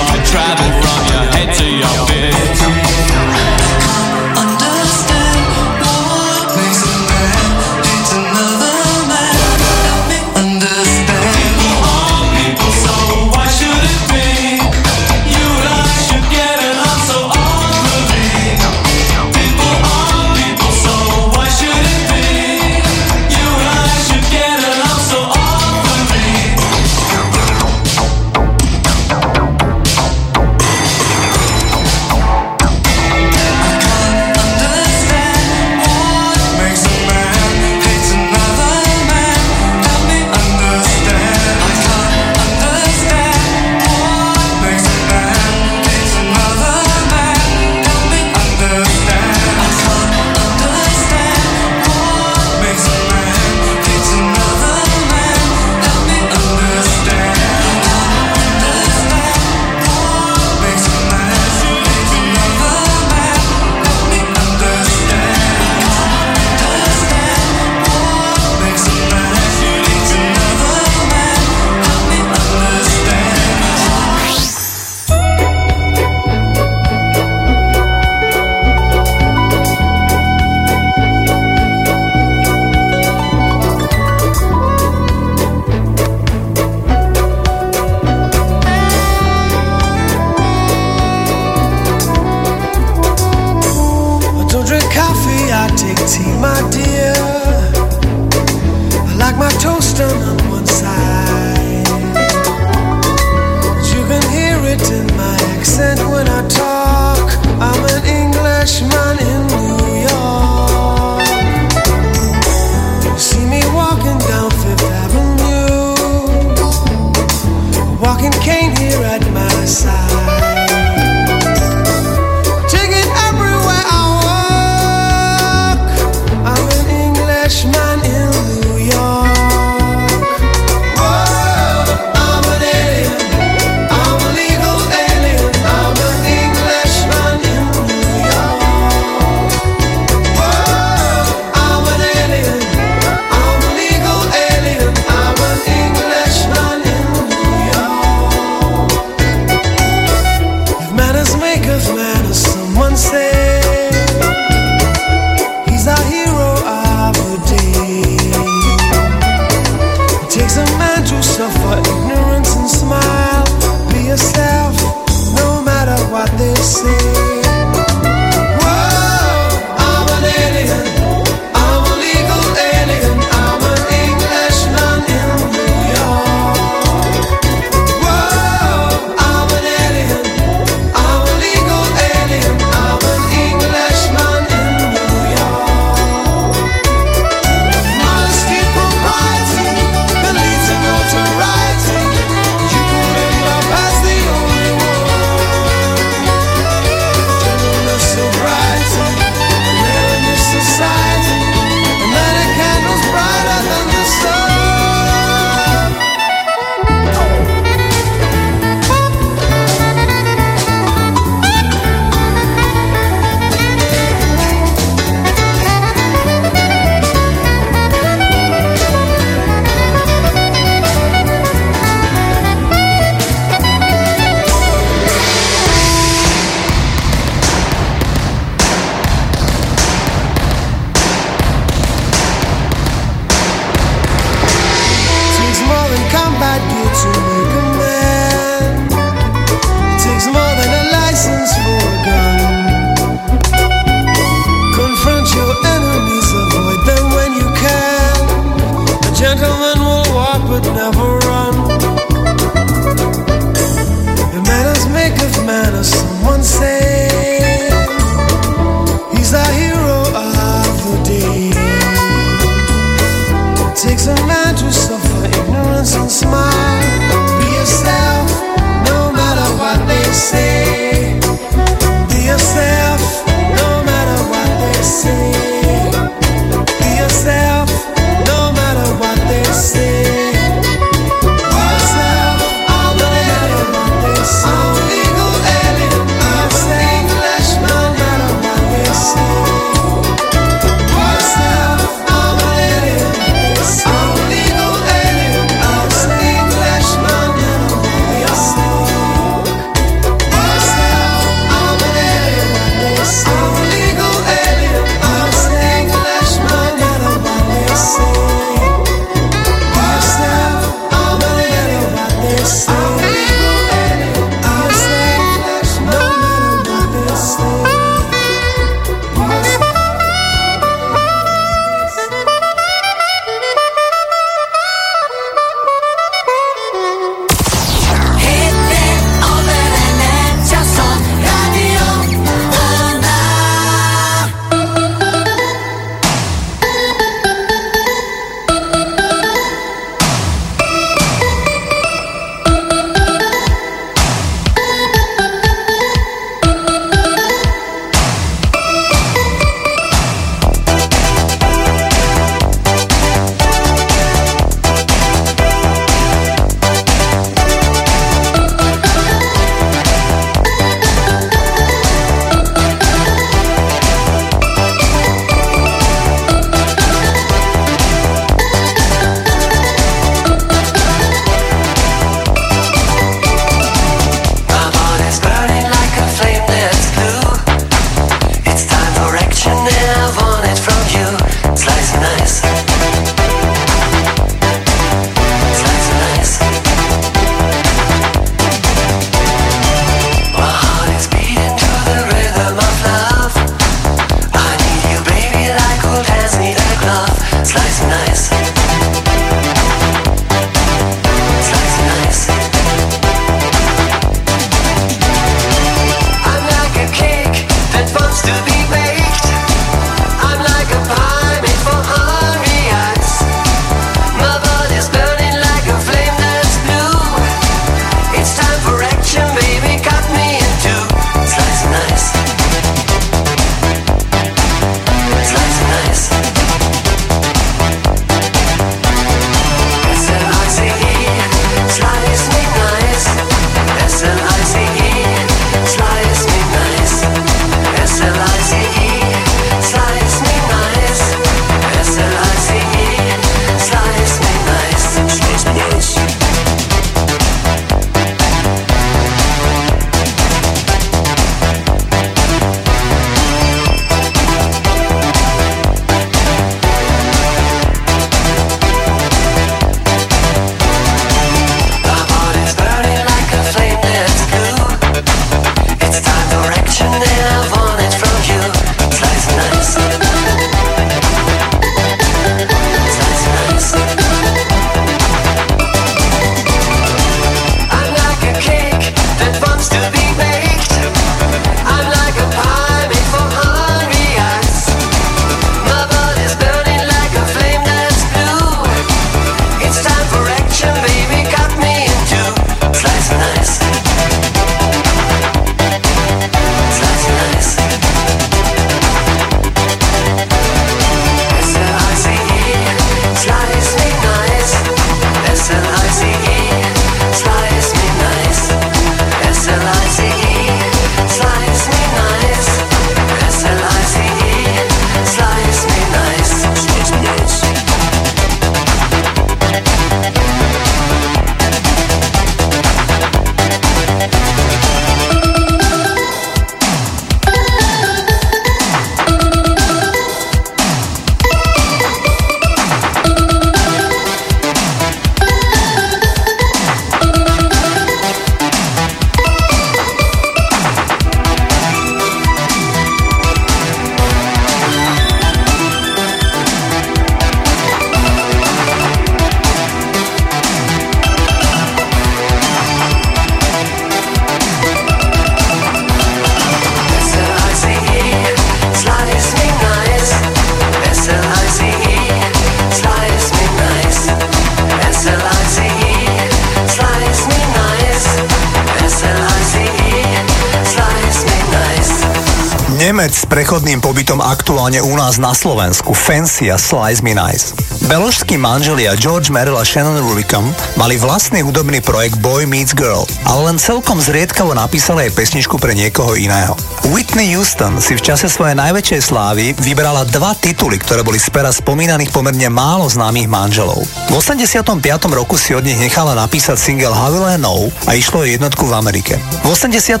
Aktuálne 574.72 574.88
u 574.88 574.96
nás 574.96 575.20
na 575.20 575.36
Slovensku, 575.36 575.92
Fancy 575.92 576.48
a 576.48 576.56
Slice 576.56 577.04
Me 577.04 577.12
Nice. 577.12 577.52
Beložskí 577.92 578.40
manželia 578.40 578.96
George 578.96 579.28
Merrill 579.28 579.60
a 579.60 579.68
Shannon 579.68 580.00
Rubicam 580.00 580.48
mali 580.80 580.96
vlastný 580.96 581.44
hudobný 581.44 581.84
projekt 581.84 582.16
Boy 582.24 582.48
Meets 582.48 582.72
Girl, 582.72 583.04
ale 583.28 583.52
len 583.52 583.60
celkom 583.60 584.00
zriedkavo 584.00 584.56
napísali 584.56 585.04
aj 585.04 585.12
pesničku 585.12 585.60
pre 585.60 585.76
niekoho 585.76 586.16
iného. 586.16 586.56
Whitney 586.88 587.36
Houston 587.36 587.84
si 587.84 587.92
v 587.92 588.00
čase 588.00 588.32
svojej 588.32 588.56
najväčšej 588.56 589.00
slávy 589.12 589.52
vybrala 589.60 590.08
dva 590.08 590.32
tituly, 590.32 590.80
ktoré 590.80 591.04
boli 591.04 591.20
z 591.20 591.28
pera 591.28 591.52
spomínaných 591.52 592.16
pomerne 592.16 592.48
málo 592.48 592.88
známych 592.88 593.28
manželov. 593.28 593.84
V 594.08 594.12
85. 594.16 594.80
roku 595.12 595.36
si 595.36 595.52
od 595.52 595.60
nich 595.60 595.76
nechala 595.76 596.16
napísať 596.16 596.56
single 596.56 596.96
I 596.96 597.36
Know 597.36 597.68
a 597.84 597.92
išlo 597.92 598.24
o 598.24 598.26
jednotku 598.26 598.72
v 598.72 598.72
Amerike. 598.72 599.20
V 599.44 599.52
87. 599.52 600.00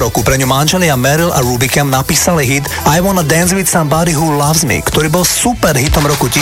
roku 0.00 0.24
pre 0.24 0.40
ňu 0.40 0.48
manželia 0.48 0.96
Merrill 0.96 1.36
a 1.36 1.44
Rubicam 1.44 1.92
napísali 1.92 2.48
hit 2.48 2.64
I 2.88 3.04
Wanna 3.04 3.20
Dance 3.20 3.52
With 3.52 3.68
Somebody 3.68 4.16
Who 4.16 4.32
Loves 4.32 4.64
Me, 4.64 4.80
ktorý 4.80 5.12
bol 5.12 5.28
super 5.28 5.76
hitom 5.76 6.08
roku 6.08 6.32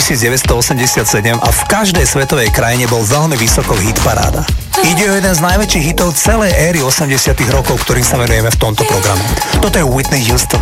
1987 0.77 1.41
a 1.41 1.49
v 1.49 1.61
každej 1.65 2.05
svetovej 2.05 2.49
krajine 2.53 2.85
bol 2.85 3.01
veľmi 3.01 3.35
vysoko 3.35 3.73
v 3.73 3.89
hitparáda. 3.89 4.45
Ide 4.85 5.09
o 5.09 5.13
jeden 5.17 5.33
z 5.33 5.41
najväčších 5.41 5.83
hitov 5.89 6.13
celej 6.13 6.53
éry 6.53 6.85
80 6.85 7.33
rokov, 7.49 7.81
ktorým 7.81 8.05
sa 8.05 8.21
venujeme 8.21 8.53
v 8.53 8.57
tomto 8.61 8.85
programe. 8.85 9.25
Toto 9.57 9.75
je 9.81 9.85
Whitney 9.85 10.21
Houston. 10.29 10.61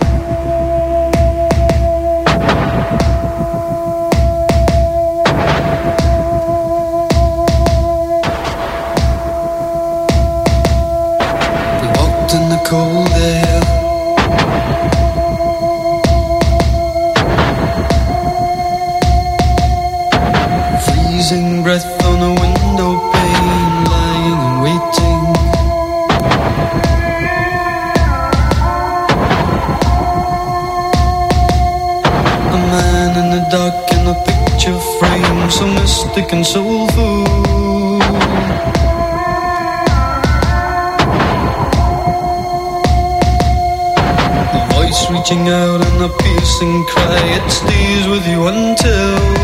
frame, 34.99 35.49
so 35.49 35.65
mystic 35.67 36.33
and 36.33 36.45
soulful. 36.45 37.25
A 44.53 44.61
voice 44.73 45.01
reaching 45.11 45.49
out 45.49 45.81
in 45.87 46.01
a 46.01 46.09
piercing 46.19 46.85
cry, 46.85 47.21
it 47.37 47.49
stays 47.49 48.07
with 48.07 48.27
you 48.27 48.47
until. 48.47 49.41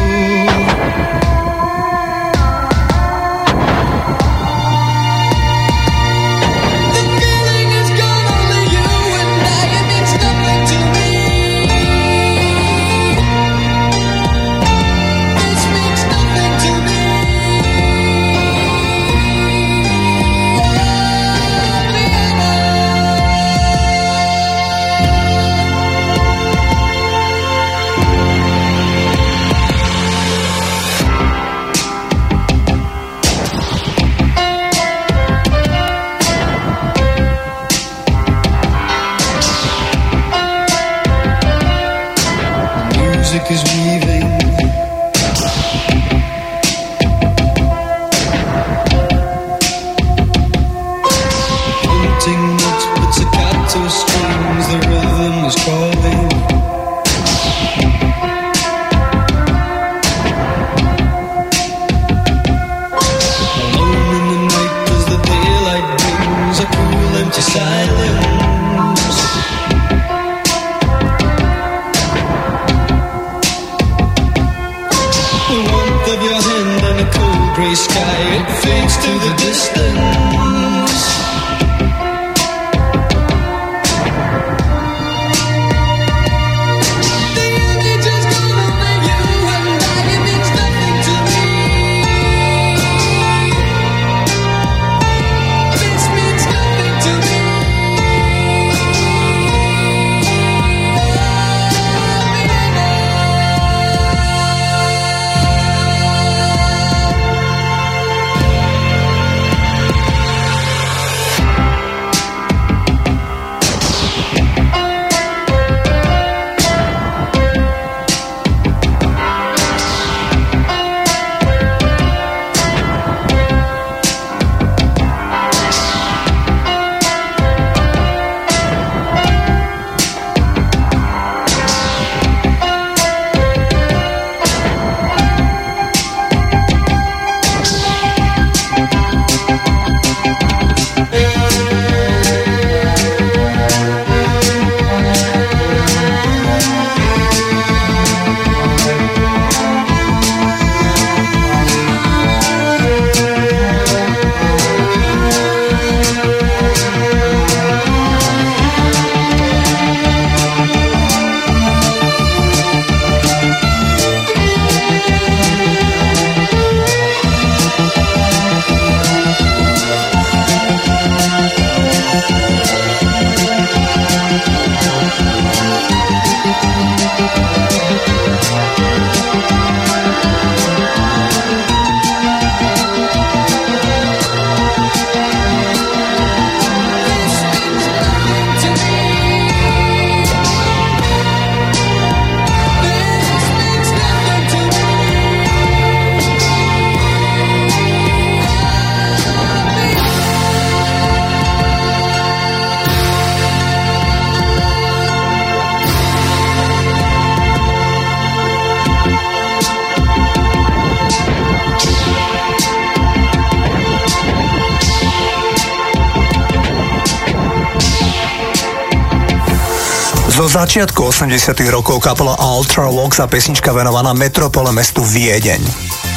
začiatku 220.57 221.13
80 221.13 221.53
rokov 221.69 222.01
kapela 222.01 222.33
Ultravox 222.33 223.21
a 223.21 223.29
pesnička 223.29 223.69
venovaná 223.77 224.17
metropole 224.17 224.73
mestu 224.73 225.05
Viedeň. 225.05 225.61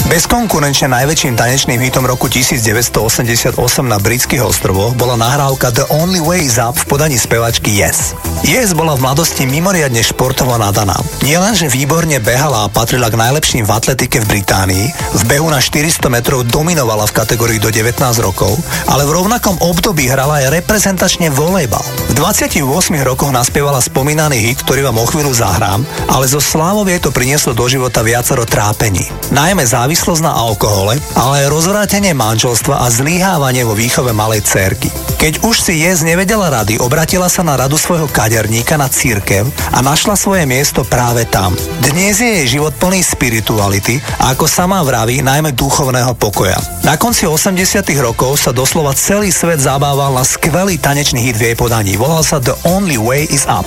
Bezkonkurenčne 0.08 0.88
najväčším 0.88 1.36
tanečným 1.36 1.76
hitom 1.76 2.08
roku 2.08 2.24
1988 2.32 3.52
na 3.84 4.00
britských 4.00 4.40
ostrovoch 4.40 4.96
bola 4.96 5.20
nahrávka 5.20 5.76
The 5.76 5.84
Only 5.92 6.24
Way 6.24 6.56
Up 6.56 6.72
v 6.72 6.84
podaní 6.88 7.20
spevačky 7.20 7.68
Yes. 7.68 8.16
Yes 8.40 8.72
bola 8.72 8.96
v 8.96 9.04
mladosti 9.04 9.44
mimoriadne 9.44 10.00
športovo 10.00 10.56
nadaná. 10.56 10.96
Nielen, 11.20 11.52
že 11.52 11.68
výborne 11.68 12.16
behala 12.24 12.64
a 12.64 12.72
patrila 12.72 13.12
k 13.12 13.20
najlepším 13.20 13.68
v 13.68 13.74
atletike 13.76 14.16
v 14.24 14.26
Británii, 14.32 14.86
v 15.12 15.22
behu 15.28 15.52
na 15.52 15.60
400 15.60 16.08
metrov 16.08 16.48
dominovala 16.48 17.04
v 17.04 17.16
kategórii 17.20 17.60
do 17.60 17.68
19 17.68 18.00
rokov, 18.24 18.56
ale 18.88 19.04
v 19.04 19.12
rovnakom 19.12 19.60
období 19.60 20.08
hrala 20.08 20.40
aj 20.40 20.56
reprezentačne 20.56 21.28
volejbal. 21.28 21.84
V 22.10 22.12
28 22.16 22.64
rokoch 23.04 23.28
naspievala 23.28 23.84
spomínaný 23.84 24.40
hit, 24.40 24.64
ktorý 24.64 24.88
vám 24.88 24.96
o 24.96 25.04
chvíľu 25.04 25.36
zahrám, 25.36 25.84
ale 26.08 26.24
zo 26.24 26.40
slávov 26.40 26.88
jej 26.88 26.96
to 26.96 27.12
prinieslo 27.12 27.52
do 27.52 27.68
života 27.68 28.00
viacero 28.00 28.48
trápení. 28.48 29.04
Najmä 29.36 29.68
závislosť 29.68 30.24
na 30.24 30.32
alkohole, 30.32 30.96
ale 31.12 31.44
aj 31.44 31.52
rozvrátenie 31.52 32.16
manželstva 32.16 32.82
a 32.82 32.88
zlíhávanie 32.88 33.68
vo 33.68 33.76
výchove 33.76 34.16
malej 34.16 34.48
cerky. 34.48 34.88
Keď 35.20 35.44
už 35.44 35.60
si 35.60 35.84
Jez 35.84 36.00
nevedela 36.00 36.48
rady, 36.48 36.80
obratila 36.80 37.28
sa 37.28 37.44
na 37.44 37.52
radu 37.52 37.76
svojho 37.76 38.08
kaderníka 38.30 38.78
na 38.78 38.86
církev 38.86 39.42
a 39.74 39.82
našla 39.82 40.14
svoje 40.14 40.46
miesto 40.46 40.86
práve 40.86 41.26
tam. 41.26 41.50
Dnes 41.82 42.22
je 42.22 42.30
jej 42.30 42.62
život 42.62 42.70
plný 42.78 43.02
spirituality 43.02 43.98
a 44.22 44.38
ako 44.38 44.46
sama 44.46 44.86
vraví, 44.86 45.18
najmä 45.18 45.50
duchovného 45.50 46.14
pokoja. 46.14 46.54
Na 46.86 46.94
konci 46.94 47.26
80 47.26 47.82
rokov 47.98 48.38
sa 48.38 48.54
doslova 48.54 48.94
celý 48.94 49.34
svet 49.34 49.58
zabával 49.58 50.14
na 50.14 50.22
skvelý 50.22 50.78
tanečný 50.78 51.26
hit 51.26 51.42
v 51.42 51.50
jej 51.50 51.56
podaní. 51.58 51.98
Volal 51.98 52.22
sa 52.22 52.38
The 52.38 52.54
Only 52.62 53.02
Way 53.02 53.34
Is 53.34 53.50
Up. 53.50 53.66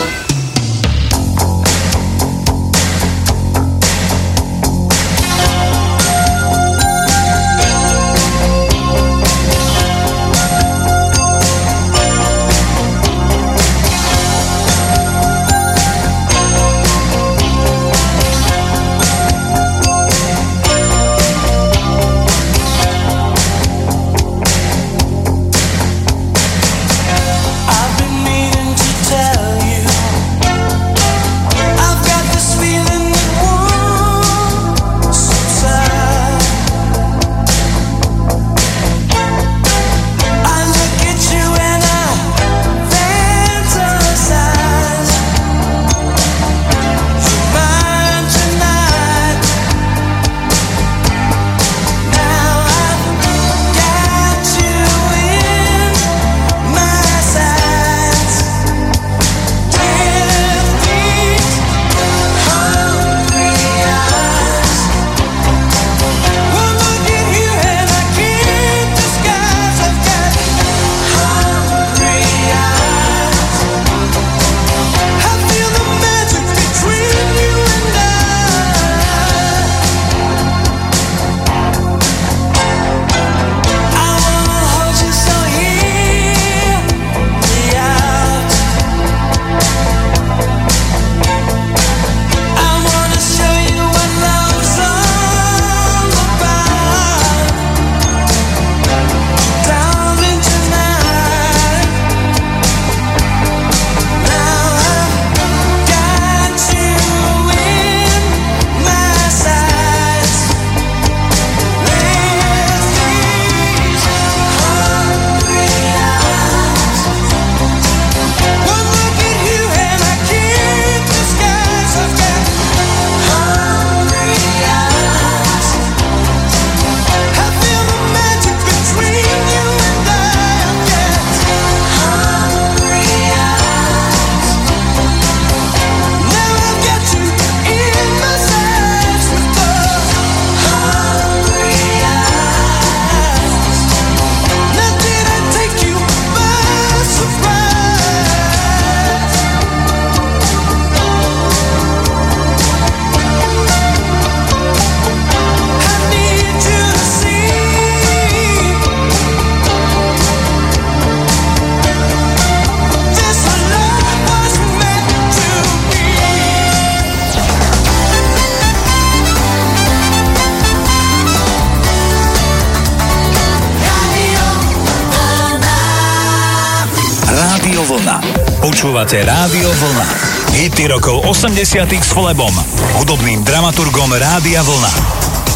80 181.41 181.89
s 181.89 182.13
Flebom, 182.13 182.53
hudobným 183.01 183.41
dramaturgom 183.41 184.13
Rádia 184.13 184.61
Vlna. 184.61 184.93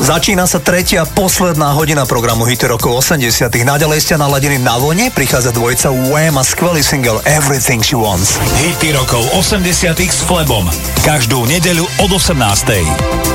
Začína 0.01 0.49
sa 0.49 0.57
tretia 0.57 1.05
posledná 1.05 1.77
hodina 1.77 2.09
programu 2.09 2.41
Hity 2.41 2.73
rokov 2.73 3.05
80 3.05 3.53
Naďalej 3.53 4.01
ste 4.01 4.17
naladení 4.17 4.57
na 4.57 4.81
vlne, 4.81 5.13
prichádza 5.13 5.53
dvojica 5.53 5.93
Wham 6.09 6.41
a 6.41 6.43
skvelý 6.43 6.81
single 6.81 7.21
Everything 7.29 7.85
She 7.85 7.93
Wants. 7.93 8.41
Hity 8.65 8.97
rokov 8.97 9.29
80 9.37 9.93
s 10.01 10.25
Flebom. 10.25 10.65
Každú 11.05 11.45
nedeľu 11.45 11.85
od 12.01 12.17
18. 12.17 13.34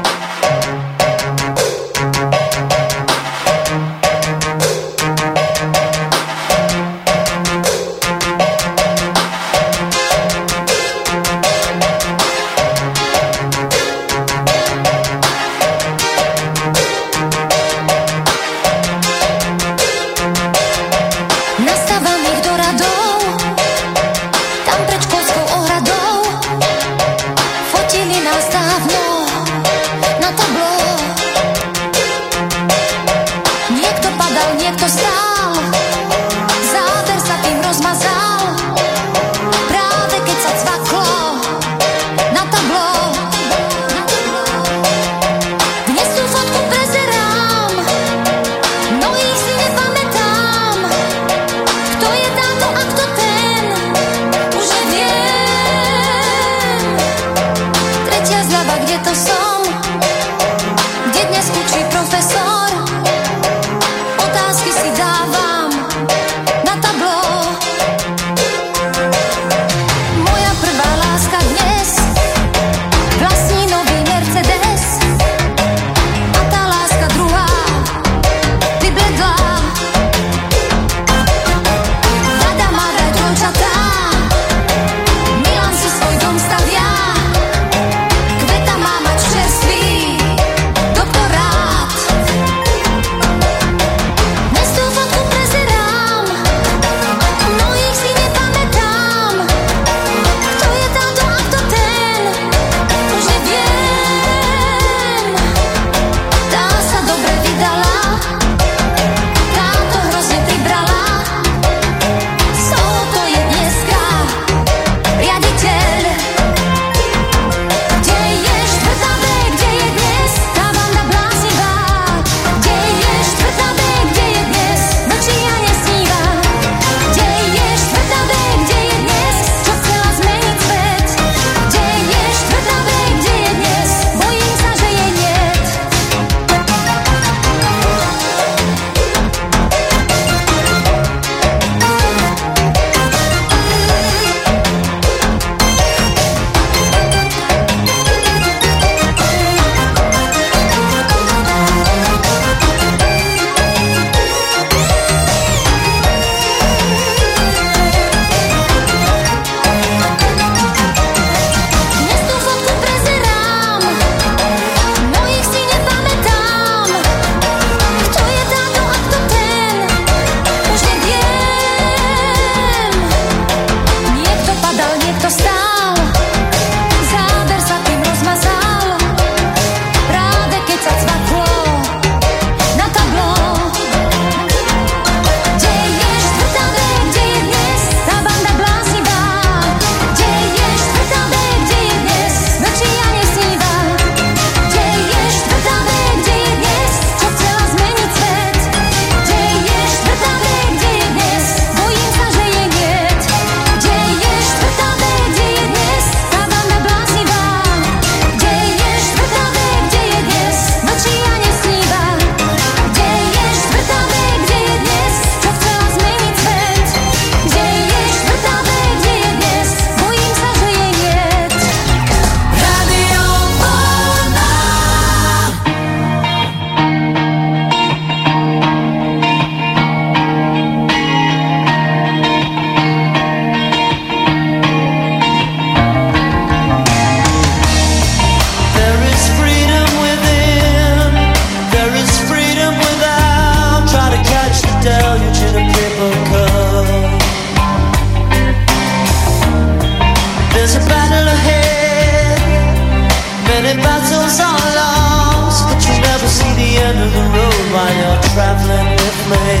made 259.31 259.60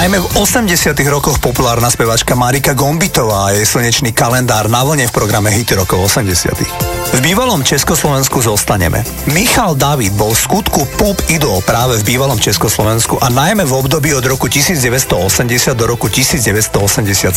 Najmä 0.00 0.16
v 0.16 0.32
80 0.32 0.96
rokoch 1.12 1.44
populárna 1.44 1.92
spevačka 1.92 2.32
Marika 2.32 2.72
Gombitová 2.72 3.44
a 3.44 3.52
jej 3.52 3.68
slnečný 3.68 4.16
kalendár 4.16 4.72
na 4.72 4.80
vlne 4.80 5.04
v 5.04 5.12
programe 5.12 5.52
Hity 5.52 5.76
rokov 5.76 6.08
80 6.08 6.99
V 7.10 7.18
bývalom 7.18 7.66
Československu 7.66 8.38
zostaneme. 8.38 9.02
Michal 9.34 9.74
David 9.74 10.14
bol 10.14 10.30
v 10.30 10.42
skutku 10.46 10.86
pop 10.94 11.18
idol 11.26 11.58
práve 11.66 11.98
v 11.98 12.14
bývalom 12.14 12.38
Československu 12.38 13.18
a 13.18 13.26
najmä 13.26 13.66
v 13.66 13.74
období 13.74 14.14
od 14.14 14.22
roku 14.22 14.46
1980 14.46 15.74
do 15.74 15.90
roku 15.90 16.06
1987. 16.06 17.34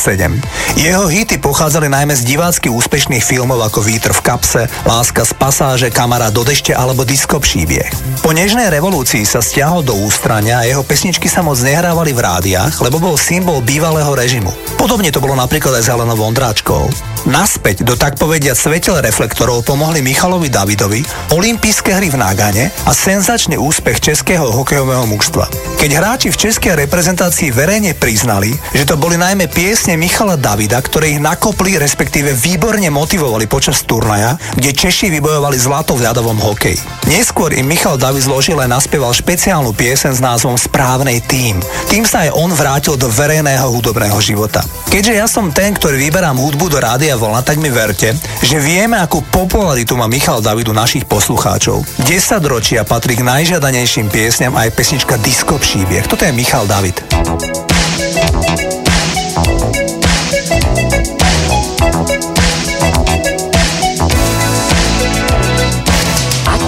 Jeho 0.78 1.06
hity 1.10 1.42
pochádzali 1.42 1.90
najmä 1.90 2.14
z 2.14 2.22
divácky 2.22 2.70
úspešných 2.70 3.26
filmov 3.26 3.66
ako 3.66 3.82
Vítr 3.82 4.14
v 4.14 4.22
kapse, 4.22 4.70
Láska 4.86 5.26
z 5.26 5.34
pasáže, 5.42 5.90
Kamara 5.90 6.30
do 6.30 6.46
dešte 6.46 6.78
alebo 6.78 7.02
Disko 7.02 7.42
příběh. 7.42 7.90
Po 8.22 8.30
nežnej 8.30 8.70
revolúcii 8.70 9.26
sa 9.26 9.42
stiahol 9.42 9.82
do 9.82 9.98
ústrania 9.98 10.62
a 10.62 10.70
jeho 10.70 10.86
pesničky 10.86 11.26
sa 11.26 11.42
moc 11.42 11.58
nehrávali 11.66 12.14
v 12.14 12.22
rádiách, 12.22 12.78
lebo 12.78 13.02
bol 13.02 13.18
symbol 13.18 13.58
bývalého 13.66 14.14
režimu. 14.14 14.54
Podobne 14.78 15.10
to 15.10 15.18
bolo 15.18 15.34
napríklad 15.34 15.82
aj 15.82 15.82
s 15.82 15.90
Helenou 15.90 16.14
Vondráčkou. 16.14 16.94
Naspäť 17.24 17.88
do 17.88 17.96
tak 17.96 18.20
povedia 18.20 18.52
svetel 18.52 19.00
reflektorov 19.00 19.63
pomohli 19.64 20.04
Michalovi 20.04 20.52
Davidovi, 20.52 21.02
olympijské 21.32 21.96
hry 21.96 22.12
v 22.12 22.20
Nágane 22.20 22.70
a 22.86 22.92
senzačný 22.92 23.56
úspech 23.56 24.04
českého 24.04 24.52
hokejového 24.52 25.08
mužstva. 25.08 25.48
Keď 25.80 25.90
hráči 25.96 26.30
v 26.30 26.40
českej 26.40 26.76
reprezentácii 26.76 27.50
verejne 27.56 27.96
priznali, 27.96 28.54
že 28.76 28.84
to 28.84 29.00
boli 29.00 29.16
najmä 29.16 29.48
piesne 29.48 29.96
Michala 29.96 30.36
Davida, 30.36 30.80
ktoré 30.84 31.16
ich 31.16 31.24
nakopli, 31.24 31.80
respektíve 31.80 32.36
výborne 32.36 32.92
motivovali 32.92 33.48
počas 33.48 33.82
turnaja, 33.88 34.36
kde 34.54 34.76
Češi 34.76 35.08
vybojovali 35.20 35.58
zlato 35.60 35.96
v 35.96 36.06
ľadovom 36.08 36.40
hokeji. 36.40 36.80
Neskôr 37.08 37.56
im 37.56 37.68
Michal 37.68 37.96
David 37.96 38.28
zložil 38.28 38.60
a 38.60 38.68
naspieval 38.68 39.12
špeciálnu 39.12 39.72
piesen 39.76 40.16
s 40.16 40.24
názvom 40.24 40.60
Správnej 40.60 41.24
tým. 41.24 41.60
Tým 41.88 42.04
sa 42.04 42.28
aj 42.28 42.36
on 42.36 42.52
vrátil 42.52 42.96
do 43.00 43.12
verejného 43.12 43.68
hudobného 43.68 44.16
života. 44.24 44.64
Keďže 44.92 45.14
ja 45.16 45.28
som 45.28 45.52
ten, 45.52 45.76
ktorý 45.76 46.00
vyberám 46.00 46.40
hudbu 46.40 46.72
do 46.72 46.80
rádia 46.80 47.16
Vlna, 47.20 47.44
tak 47.44 47.60
mi 47.60 47.68
verte, 47.68 48.16
že 48.44 48.58
vieme, 48.60 49.00
akú 49.00 49.24
popularitu 49.54 49.94
má 49.94 50.10
Michal 50.10 50.42
David 50.42 50.66
u 50.66 50.74
našich 50.74 51.06
poslucháčov. 51.06 51.86
10 52.10 52.42
ročia 52.50 52.82
patrí 52.82 53.14
k 53.14 53.22
najžiadanejším 53.22 54.10
piesňam 54.10 54.58
aj 54.58 54.74
pesnička 54.74 55.22
Disco 55.22 55.62
příběh. 55.62 56.10
Toto 56.10 56.26
je 56.26 56.34
Michal 56.34 56.66
David. 56.66 56.98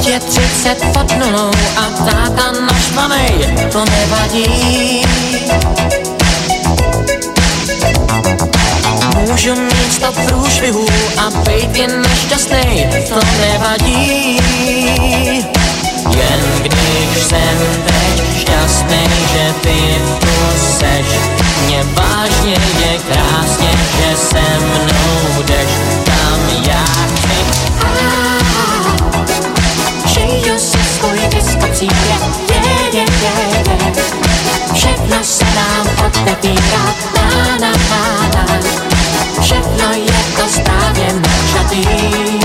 Je 0.05 0.19
30 0.21 0.77
pod 0.93 1.09
nulou 1.17 1.49
a 1.81 1.83
táta 2.05 2.53
naštvanej, 2.53 3.33
to 3.73 3.81
nevadí. 3.81 4.45
Můžu 9.35 9.55
mít 9.55 9.93
sto 9.93 10.11
průšvihů 10.11 10.85
a 11.17 11.29
být 11.29 11.75
jen 11.75 12.01
nešťastnej, 12.01 12.89
to 13.09 13.19
nevadí. 13.41 14.39
Jen 16.17 16.41
když 16.61 17.23
jsem 17.23 17.57
teď 17.85 18.39
šťastnej, 18.39 19.07
že 19.33 19.53
ty 19.61 19.95
tu 20.19 20.27
seš, 20.57 21.05
mě 21.65 21.83
vážně 21.83 22.57
je 22.79 22.99
krásně, 22.99 23.69
že 23.97 24.17
se 24.17 24.59
mnou 24.59 25.43
jdeš 25.43 25.69
tam 26.05 26.39
já 26.67 26.85
chci. 27.15 27.37
Žiju 30.05 30.59
si 30.59 30.77
svůj 30.97 31.19
disco 31.29 31.67
příběh, 31.71 32.21
je, 32.49 32.99
je, 32.99 33.05
je, 33.23 33.85
je. 33.85 34.03
Všechno 34.73 35.23
se 35.23 35.45
nám 35.55 35.87
otevírá, 36.07 36.95
na, 37.15 37.57
na, 37.57 37.71
na, 37.71 38.29
na. 38.35 38.44
Všechno 39.45 39.93
je 39.93 40.35
to 40.35 40.49
správně 40.49 41.07
načatý. 41.13 42.44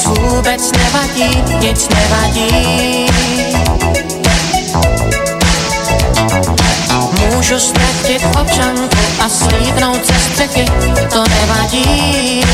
nic 0.00 0.20
vůbec 0.20 0.72
nevadí, 0.72 1.44
nic 1.60 1.88
nevadí. 1.88 3.06
Můžu 7.18 7.58
ztratit 7.58 8.22
občanku 8.40 8.96
a 9.24 9.28
slídnout 9.28 10.06
ze 10.06 10.14
střechy, 10.14 10.64
to 11.12 11.24
nevadí. 11.28 12.44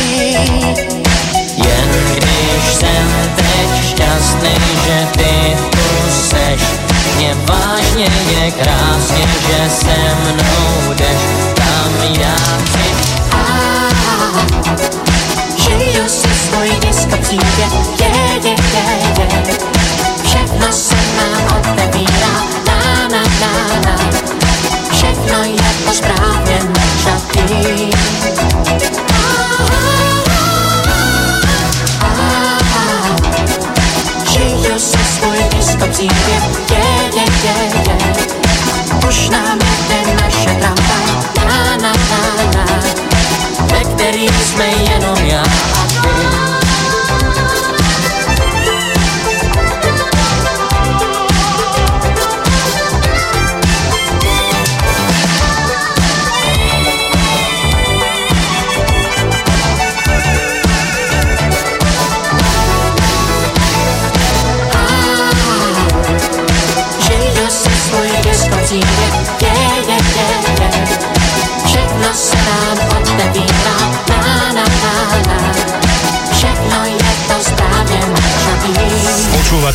Jen 1.56 1.90
když 2.14 2.74
jsem 2.74 3.08
teď 3.36 3.84
šťastný, 3.88 4.54
že 4.86 5.06
ty 5.12 5.56
tu 5.70 6.10
seš, 6.10 6.60
mě 7.16 7.34
vážně 7.34 8.08
je 8.30 8.50
krásně, 8.50 9.26
že 9.48 9.70
se 9.70 9.96
mnou 10.24 10.94
jdeš, 10.94 11.20
tam 11.54 11.92
já 12.20 12.36
chci. 12.64 12.86
Si 16.56 16.68
svůj 16.68 16.80
diskotřídě, 16.80 17.66
je, 18.00 18.08
je, 18.44 18.50
je, 18.50 19.26
je. 19.28 19.58
Všechno 20.24 20.72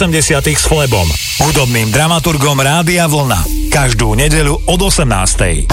80 0.00 0.56
s 0.56 0.64
Flebom, 0.64 1.04
hudobným 1.44 1.92
dramaturgom 1.92 2.56
Rádia 2.56 3.04
Vlna. 3.04 3.68
Každú 3.68 4.16
nedeľu 4.16 4.56
od 4.64 4.80
18. 4.80 5.68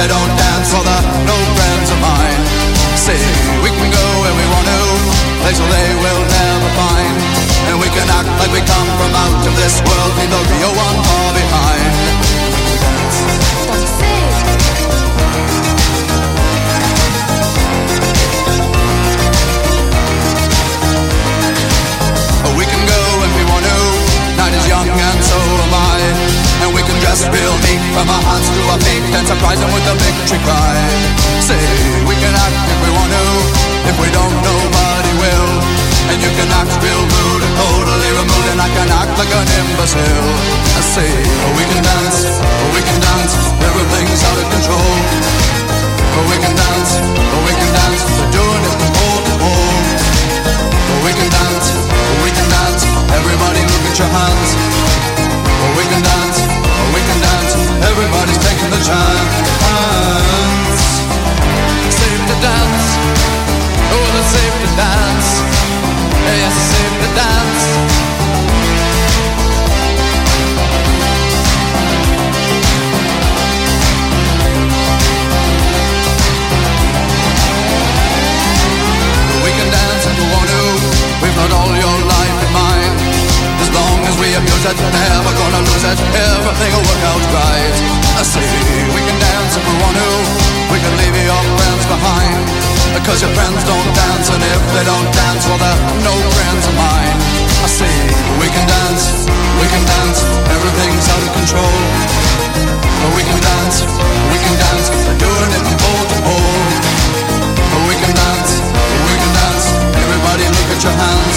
they 0.00 0.08
don't 0.08 0.29
myself. 39.94 40.76
I 40.76 40.82
say, 40.82 41.10
oh, 41.10 41.56
we 41.58 41.64
can 41.66 41.82
dance, 41.82 42.38
oh, 42.38 42.74
we 42.74 42.80
can 42.82 43.00
dance. 43.00 43.34
Everything's 43.62 44.22
out 44.24 44.38
of 44.38 44.49
Because 93.00 93.24
your 93.24 93.32
friends 93.32 93.64
don't 93.64 93.90
dance 93.96 94.28
And 94.28 94.42
if 94.44 94.62
they 94.76 94.84
don't 94.84 95.08
dance 95.16 95.42
Well, 95.48 95.56
they're 95.56 95.82
no 96.04 96.14
friends 96.36 96.64
of 96.68 96.74
mine. 96.76 97.16
I 97.64 97.68
say, 97.68 97.94
we 98.36 98.46
can 98.52 98.66
dance 98.68 99.24
We 99.56 99.66
can 99.72 99.84
dance 99.88 100.20
Everything's 100.52 101.06
out 101.08 101.22
of 101.24 101.32
control. 101.32 101.76
We 103.16 103.22
can 103.24 103.40
dance 103.40 103.76
We 104.28 104.38
can 104.44 104.54
dance 104.60 104.86
We're 104.92 105.16
doing 105.16 105.50
it 105.56 105.62
from 105.64 105.76
pole 105.80 106.04
to 106.12 106.18
pole. 106.28 106.68
We 107.88 107.94
can 107.96 108.12
dance 108.12 108.52
We 109.08 109.14
can 109.16 109.32
dance 109.32 109.64
Everybody 109.96 110.44
look 110.52 110.68
at 110.68 110.80
your 110.84 110.96
hands. 111.00 111.36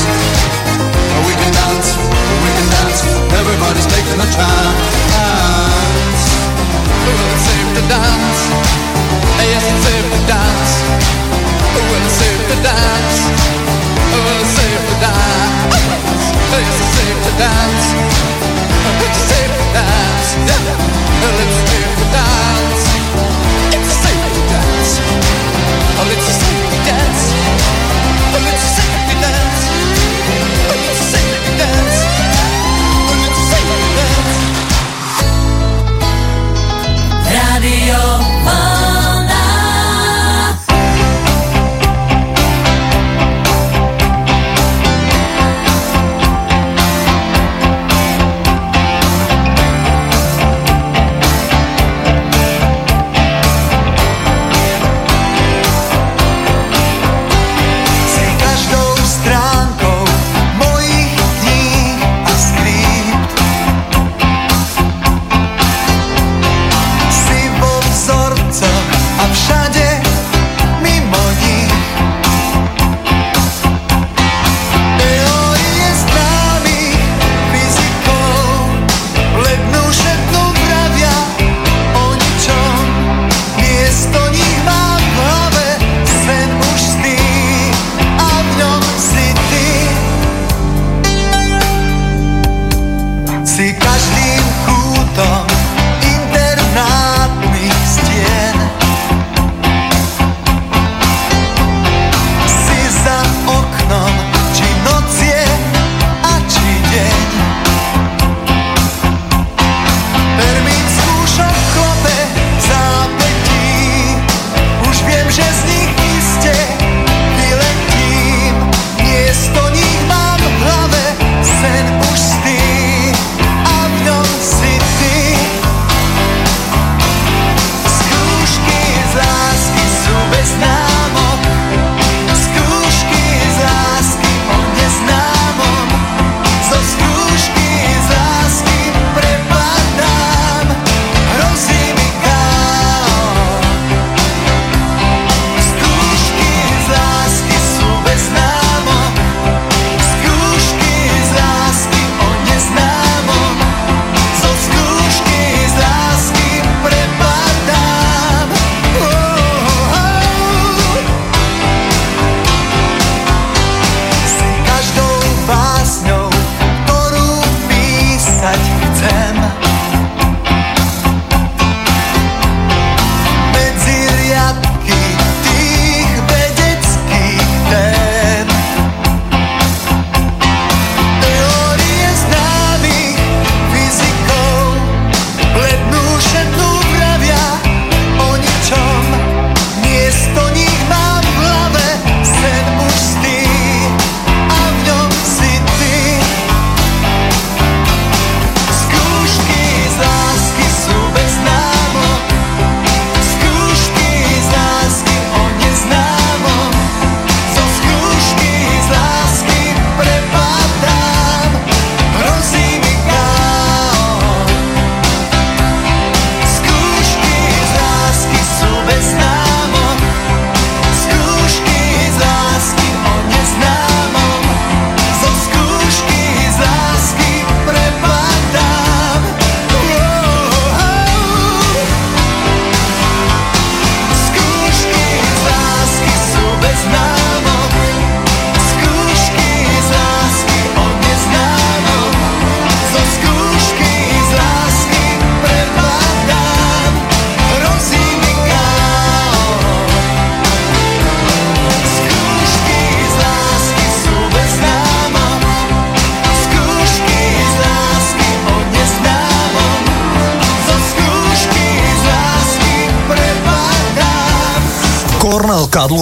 We 1.24 1.34
can 1.40 1.52
dance 1.56 1.88
We 2.44 2.50
can 2.60 2.68
dance 2.76 3.00
Everybody's 3.40 3.88
taking 3.88 4.20
a 4.20 4.28
chance. 4.36 4.84
Ooh, 7.08 7.32
it's 7.32 7.44
safe 7.48 7.70
to 7.72 7.84
dance? 7.88 8.42
Yes, 9.44 9.64
it's 9.68 9.84
safe 9.88 10.08
to 10.12 10.22
dance? 10.28 10.53
Oh, 12.66 14.40
it's 14.40 14.50
safe 14.56 14.84
to 14.90 14.96
dance. 15.04 16.26
It's 16.56 16.78
safe 16.96 17.20
to 17.26 17.32
dance. 17.38 17.86
It's 19.04 19.22
safe 19.30 19.52
to 19.52 19.66
dance. 19.74 20.30
Yeah. 20.48 20.83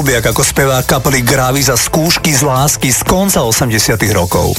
Kadlubiak 0.02 0.34
ako 0.34 0.42
spevák 0.42 0.86
kapely 0.90 1.22
Gravy 1.22 1.62
za 1.62 1.78
skúšky 1.78 2.34
z 2.34 2.42
lásky 2.42 2.90
z 2.90 3.06
konca 3.06 3.46
80 3.46 4.02
rokov. 4.10 4.58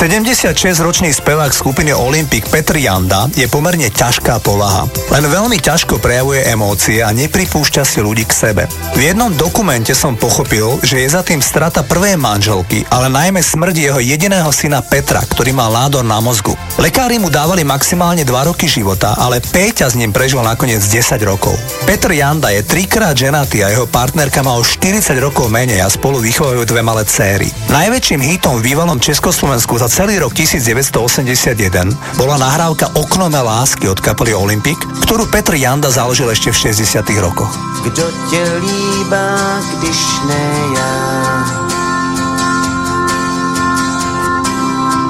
76-ročný 0.00 1.12
spevák 1.12 1.52
skupiny 1.52 1.92
Olympic 1.92 2.48
Petr 2.48 2.72
Janda 2.80 3.28
je 3.36 3.44
pomerne 3.52 3.92
ťažká 3.92 4.40
povaha. 4.40 4.88
Len 5.12 5.28
veľmi 5.28 5.60
ťažko 5.60 6.00
prejavuje 6.00 6.40
emócie 6.48 7.04
a 7.04 7.12
nepripúšťa 7.12 7.84
si 7.84 8.00
ľudí 8.00 8.24
k 8.24 8.32
sebe. 8.32 8.62
V 8.96 9.00
jednom 9.12 9.28
dokumente 9.36 9.92
som 9.92 10.16
pochopil, 10.16 10.80
že 10.80 11.04
je 11.04 11.08
za 11.12 11.20
tým 11.20 11.44
strata 11.44 11.84
prvej 11.84 12.16
manželky, 12.16 12.80
ale 12.88 13.12
najmä 13.12 13.44
smrť 13.44 13.76
jeho 13.76 14.00
jediného 14.00 14.48
syna 14.56 14.80
Petra, 14.80 15.20
ktorý 15.20 15.52
mal 15.52 15.68
nádor 15.68 16.00
na 16.00 16.16
mozgu. 16.16 16.56
Lekári 16.80 17.20
mu 17.20 17.28
dávali 17.28 17.60
maximálne 17.60 18.24
2 18.24 18.48
roky 18.48 18.72
života, 18.72 19.12
ale 19.20 19.44
Péťa 19.44 19.92
s 19.92 20.00
ním 20.00 20.16
prežil 20.16 20.40
nakoniec 20.40 20.80
10 20.80 21.20
rokov. 21.28 21.52
Petr 21.84 22.16
Janda 22.16 22.48
je 22.48 22.64
trikrát 22.64 23.12
ženatý 23.12 23.60
a 23.60 23.68
jeho 23.68 23.84
partnerka 23.84 24.40
má 24.40 24.56
o 24.56 24.64
40 24.64 25.12
rokov 25.20 25.52
menej 25.52 25.84
a 25.84 25.92
spolu 25.92 26.24
vychovajú 26.24 26.64
dve 26.64 26.80
malé 26.80 27.04
céry. 27.04 27.52
Najväčším 27.68 28.24
hitom 28.24 28.64
v 28.64 28.72
bývalom 28.72 28.96
Československu 28.96 29.76
za 29.76 29.89
celý 29.90 30.22
rok 30.22 30.30
1981 30.38 32.14
bola 32.14 32.38
nahrávka 32.38 32.94
Oknome 32.94 33.42
lásky 33.42 33.90
od 33.90 33.98
kapely 33.98 34.30
Olympic, 34.30 34.78
ktorú 35.02 35.26
Petr 35.26 35.58
Janda 35.58 35.90
založil 35.90 36.30
ešte 36.30 36.54
v 36.54 36.78
60 36.78 37.10
rokoch. 37.18 37.50
Kdo 37.82 38.06
tě 38.30 38.38
líbá, 38.62 39.58
když 39.82 40.00
ne 40.30 40.46
já? 40.78 40.94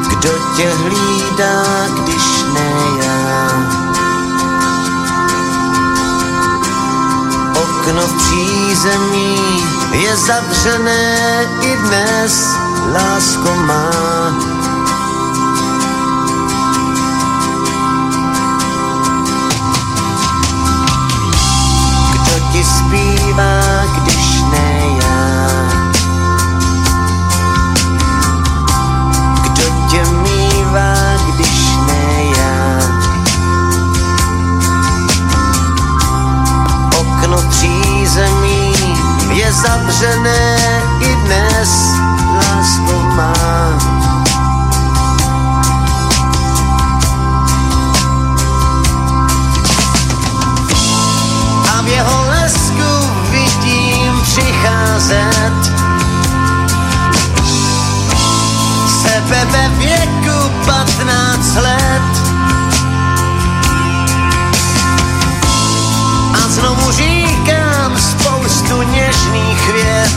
Kdo 0.09 0.33
tě 0.57 0.67
hlídá, 0.73 1.57
když 2.01 2.27
ne 2.57 2.73
já? 3.05 3.33
Okno 7.53 8.03
v 8.09 8.15
přízemí 8.17 9.37
je 9.93 10.17
zavřené 10.17 11.05
i 11.69 11.73
dnes, 11.77 12.33
lásko 12.97 13.53
má. 13.69 14.60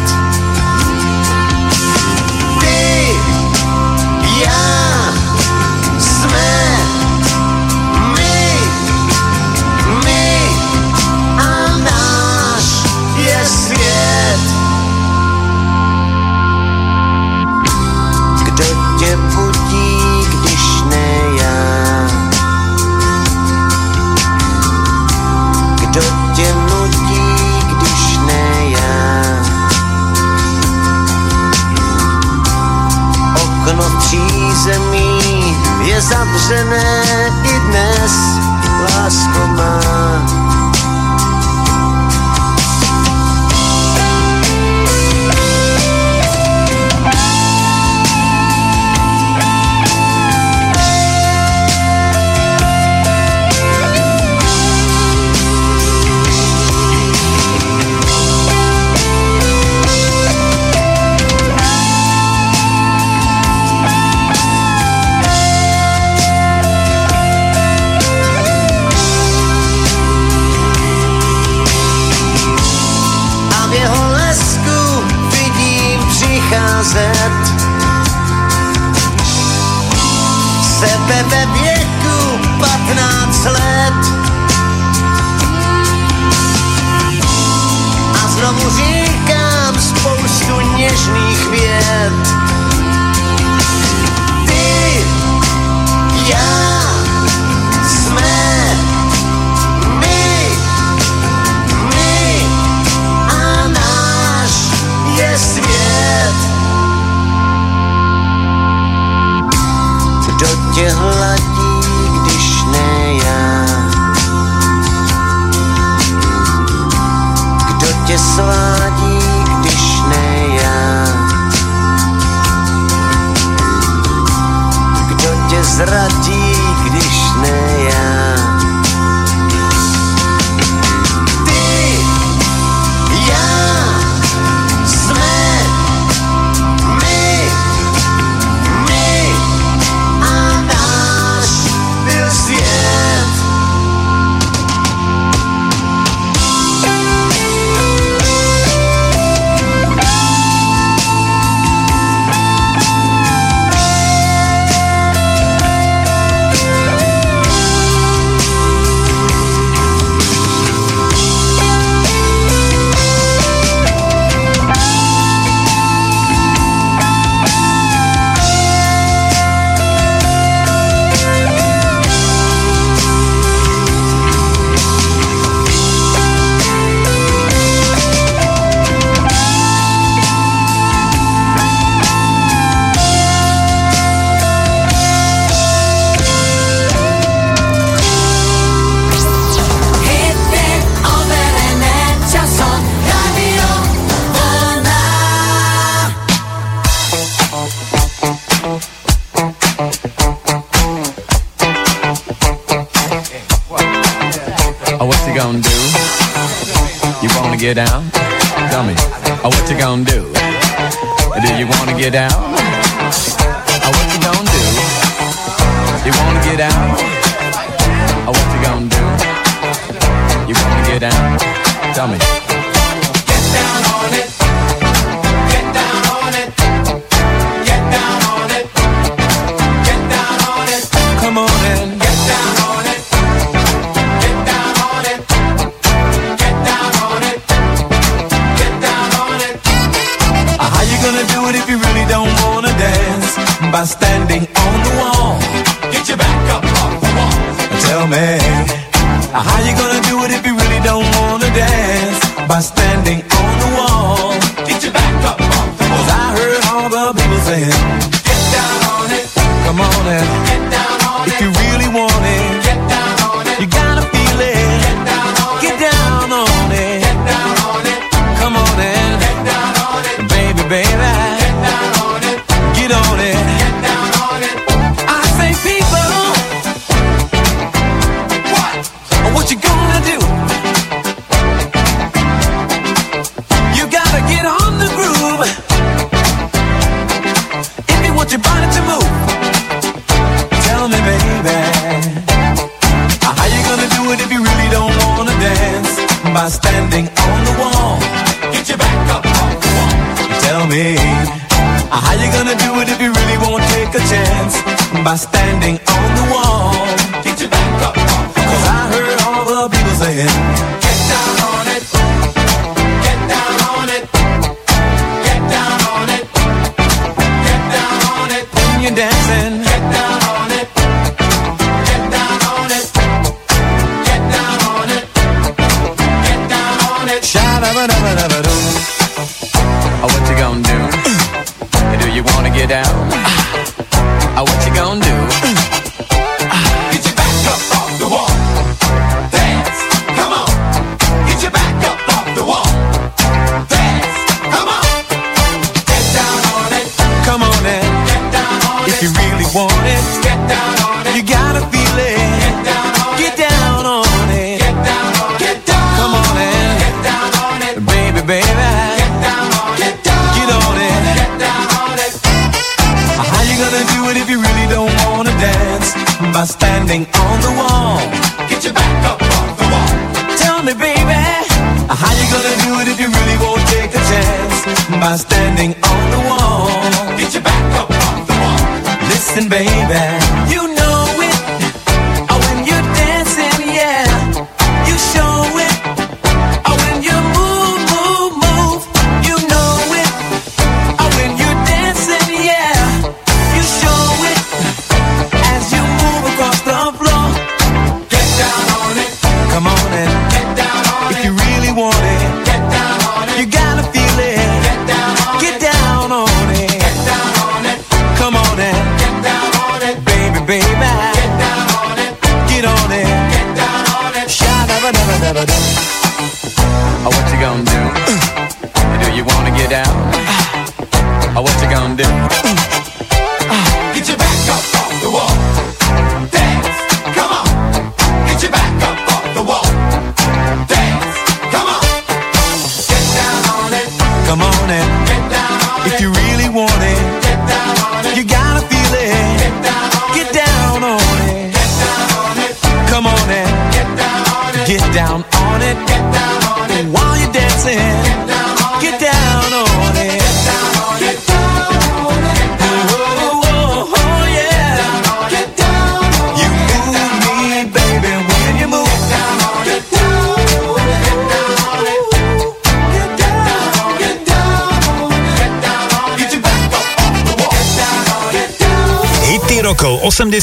night. 0.02 0.23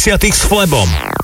90. 0.01 0.33
s 0.33 0.47
Flebom. 0.47 1.20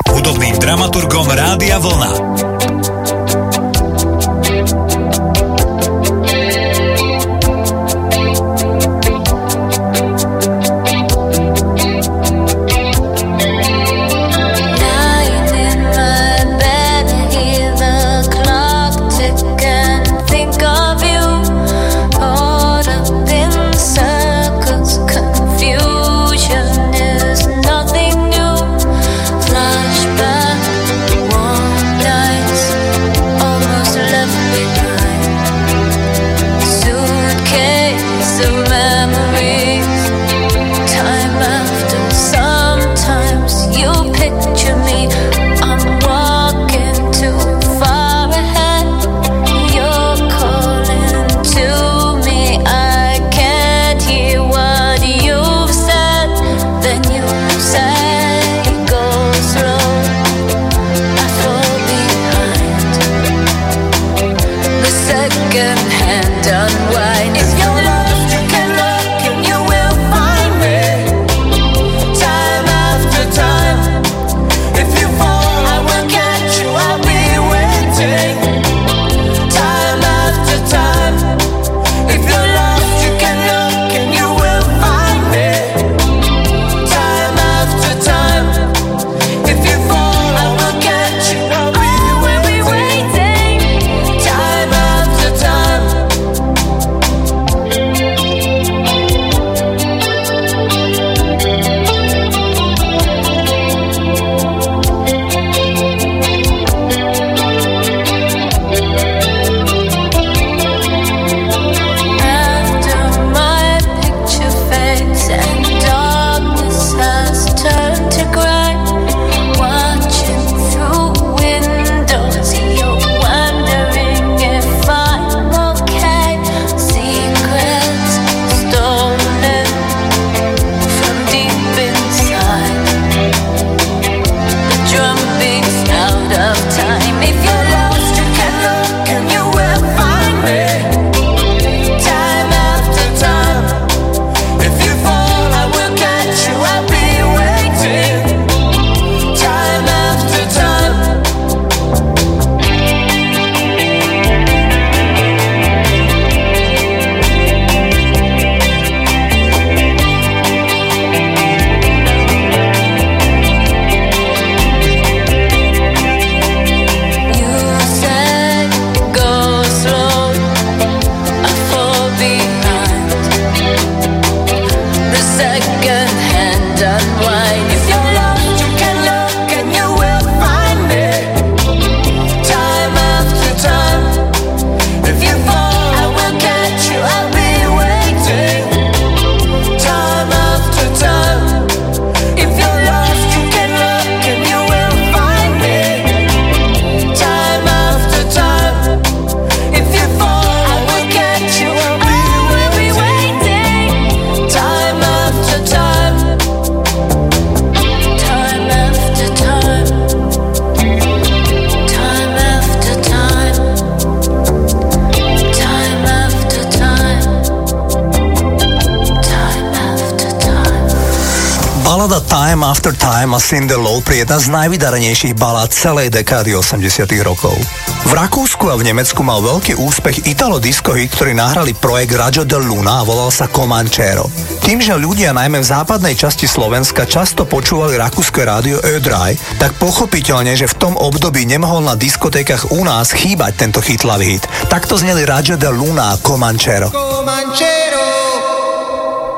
jedna 224.26 224.42
z 224.42 224.58
najvydarenejších 224.58 225.38
balát 225.38 225.70
celej 225.70 226.10
dekády 226.10 226.58
80 226.58 226.82
rokov. 227.22 227.54
V 228.02 228.10
Rakúsku 228.10 228.66
a 228.66 228.74
v 228.74 228.90
Nemecku 228.90 229.22
mal 229.22 229.38
veľký 229.38 229.78
úspech 229.78 230.26
Italo 230.26 230.58
Disco 230.58 230.98
hit, 230.98 231.14
ktorý 231.14 231.30
nahrali 231.30 231.78
projekt 231.78 232.18
Radio 232.18 232.42
de 232.42 232.58
Luna 232.58 232.98
a 232.98 233.06
volal 233.06 233.30
sa 233.30 233.46
Comanchero. 233.46 234.26
Tým, 234.66 234.82
že 234.82 234.98
ľudia 234.98 235.30
najmä 235.30 235.62
v 235.62 235.70
západnej 235.70 236.18
časti 236.18 236.50
Slovenska 236.50 237.06
často 237.06 237.46
počúvali 237.46 237.94
rakúske 237.94 238.42
rádio 238.42 238.82
e 238.82 238.98
Ödraj, 238.98 239.38
tak 239.62 239.78
pochopiteľne, 239.78 240.58
že 240.58 240.66
v 240.66 240.74
tom 240.74 240.98
období 240.98 241.46
nemohol 241.46 241.86
na 241.86 241.94
diskotékach 241.94 242.74
u 242.74 242.82
nás 242.82 243.14
chýbať 243.14 243.62
tento 243.62 243.78
chytlavý 243.78 244.42
hit. 244.42 244.44
Takto 244.66 244.98
zneli 244.98 245.22
Radio 245.22 245.54
de 245.54 245.70
Luna 245.70 246.10
a 246.10 246.18
Comanchero. 246.18 246.90
Comanchero, 246.90 248.10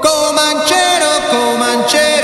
Comanchero, 0.00 1.12
Comanchero. 1.28 2.18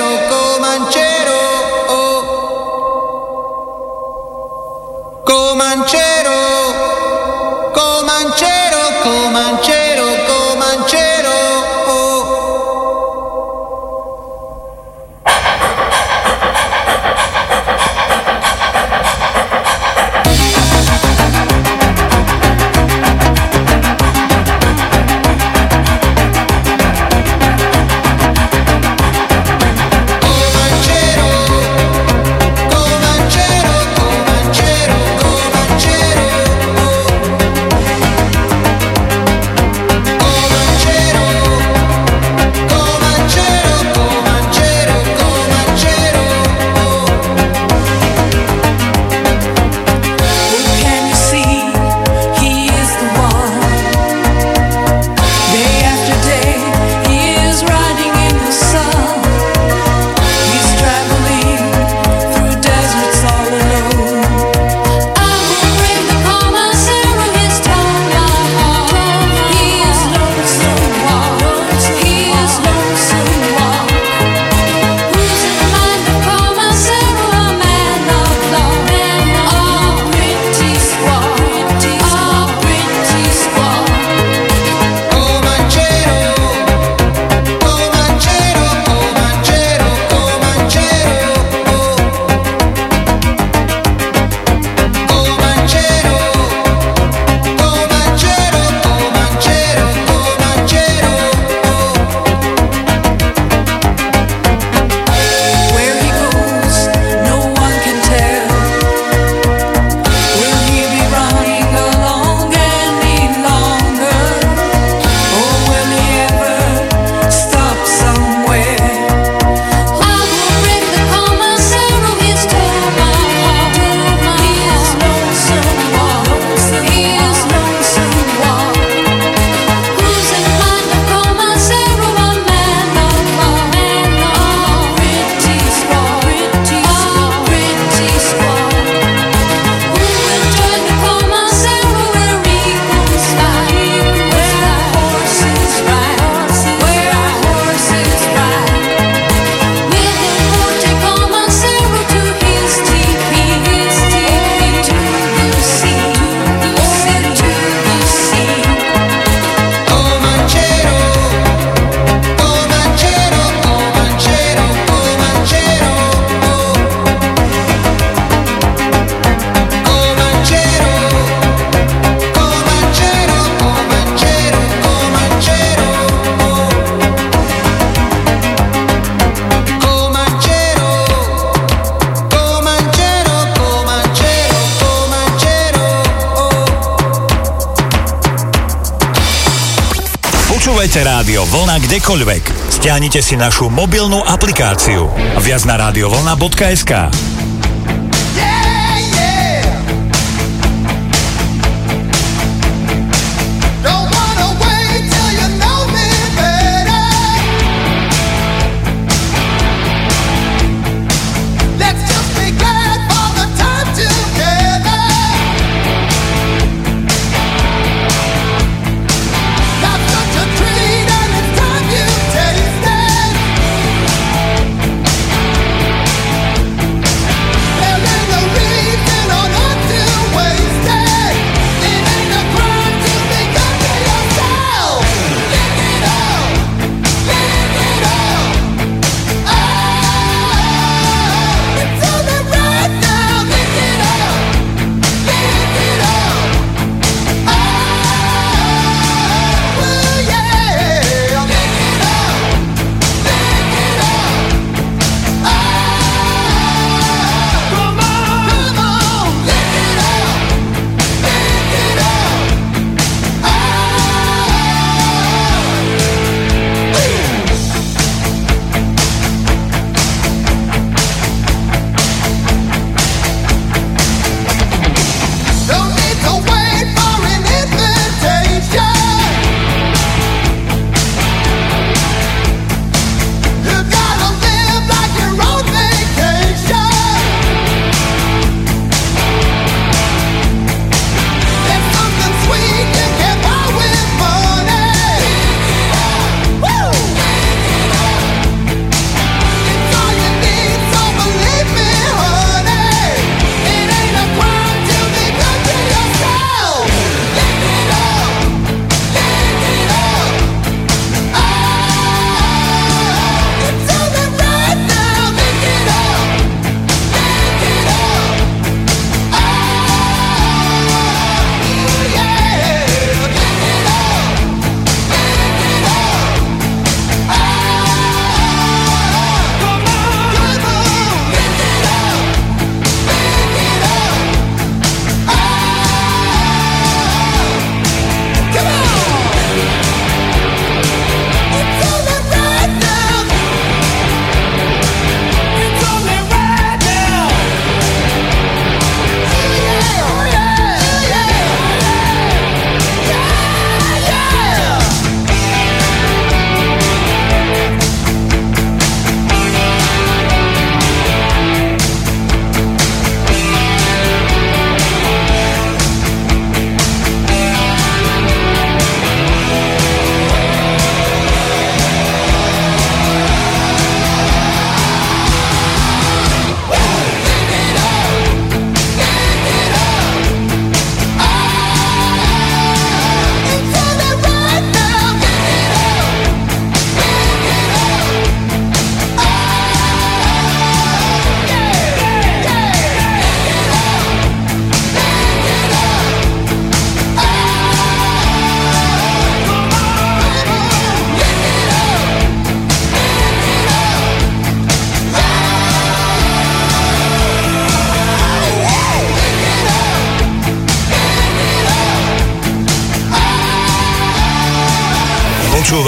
Stiahnite 193.15 193.31
si 193.31 193.39
našu 193.39 193.71
mobilnú 193.71 194.27
aplikáciu. 194.27 195.07
Viac 195.39 195.63
na 195.71 195.79
radiovolna.sk 195.79 197.15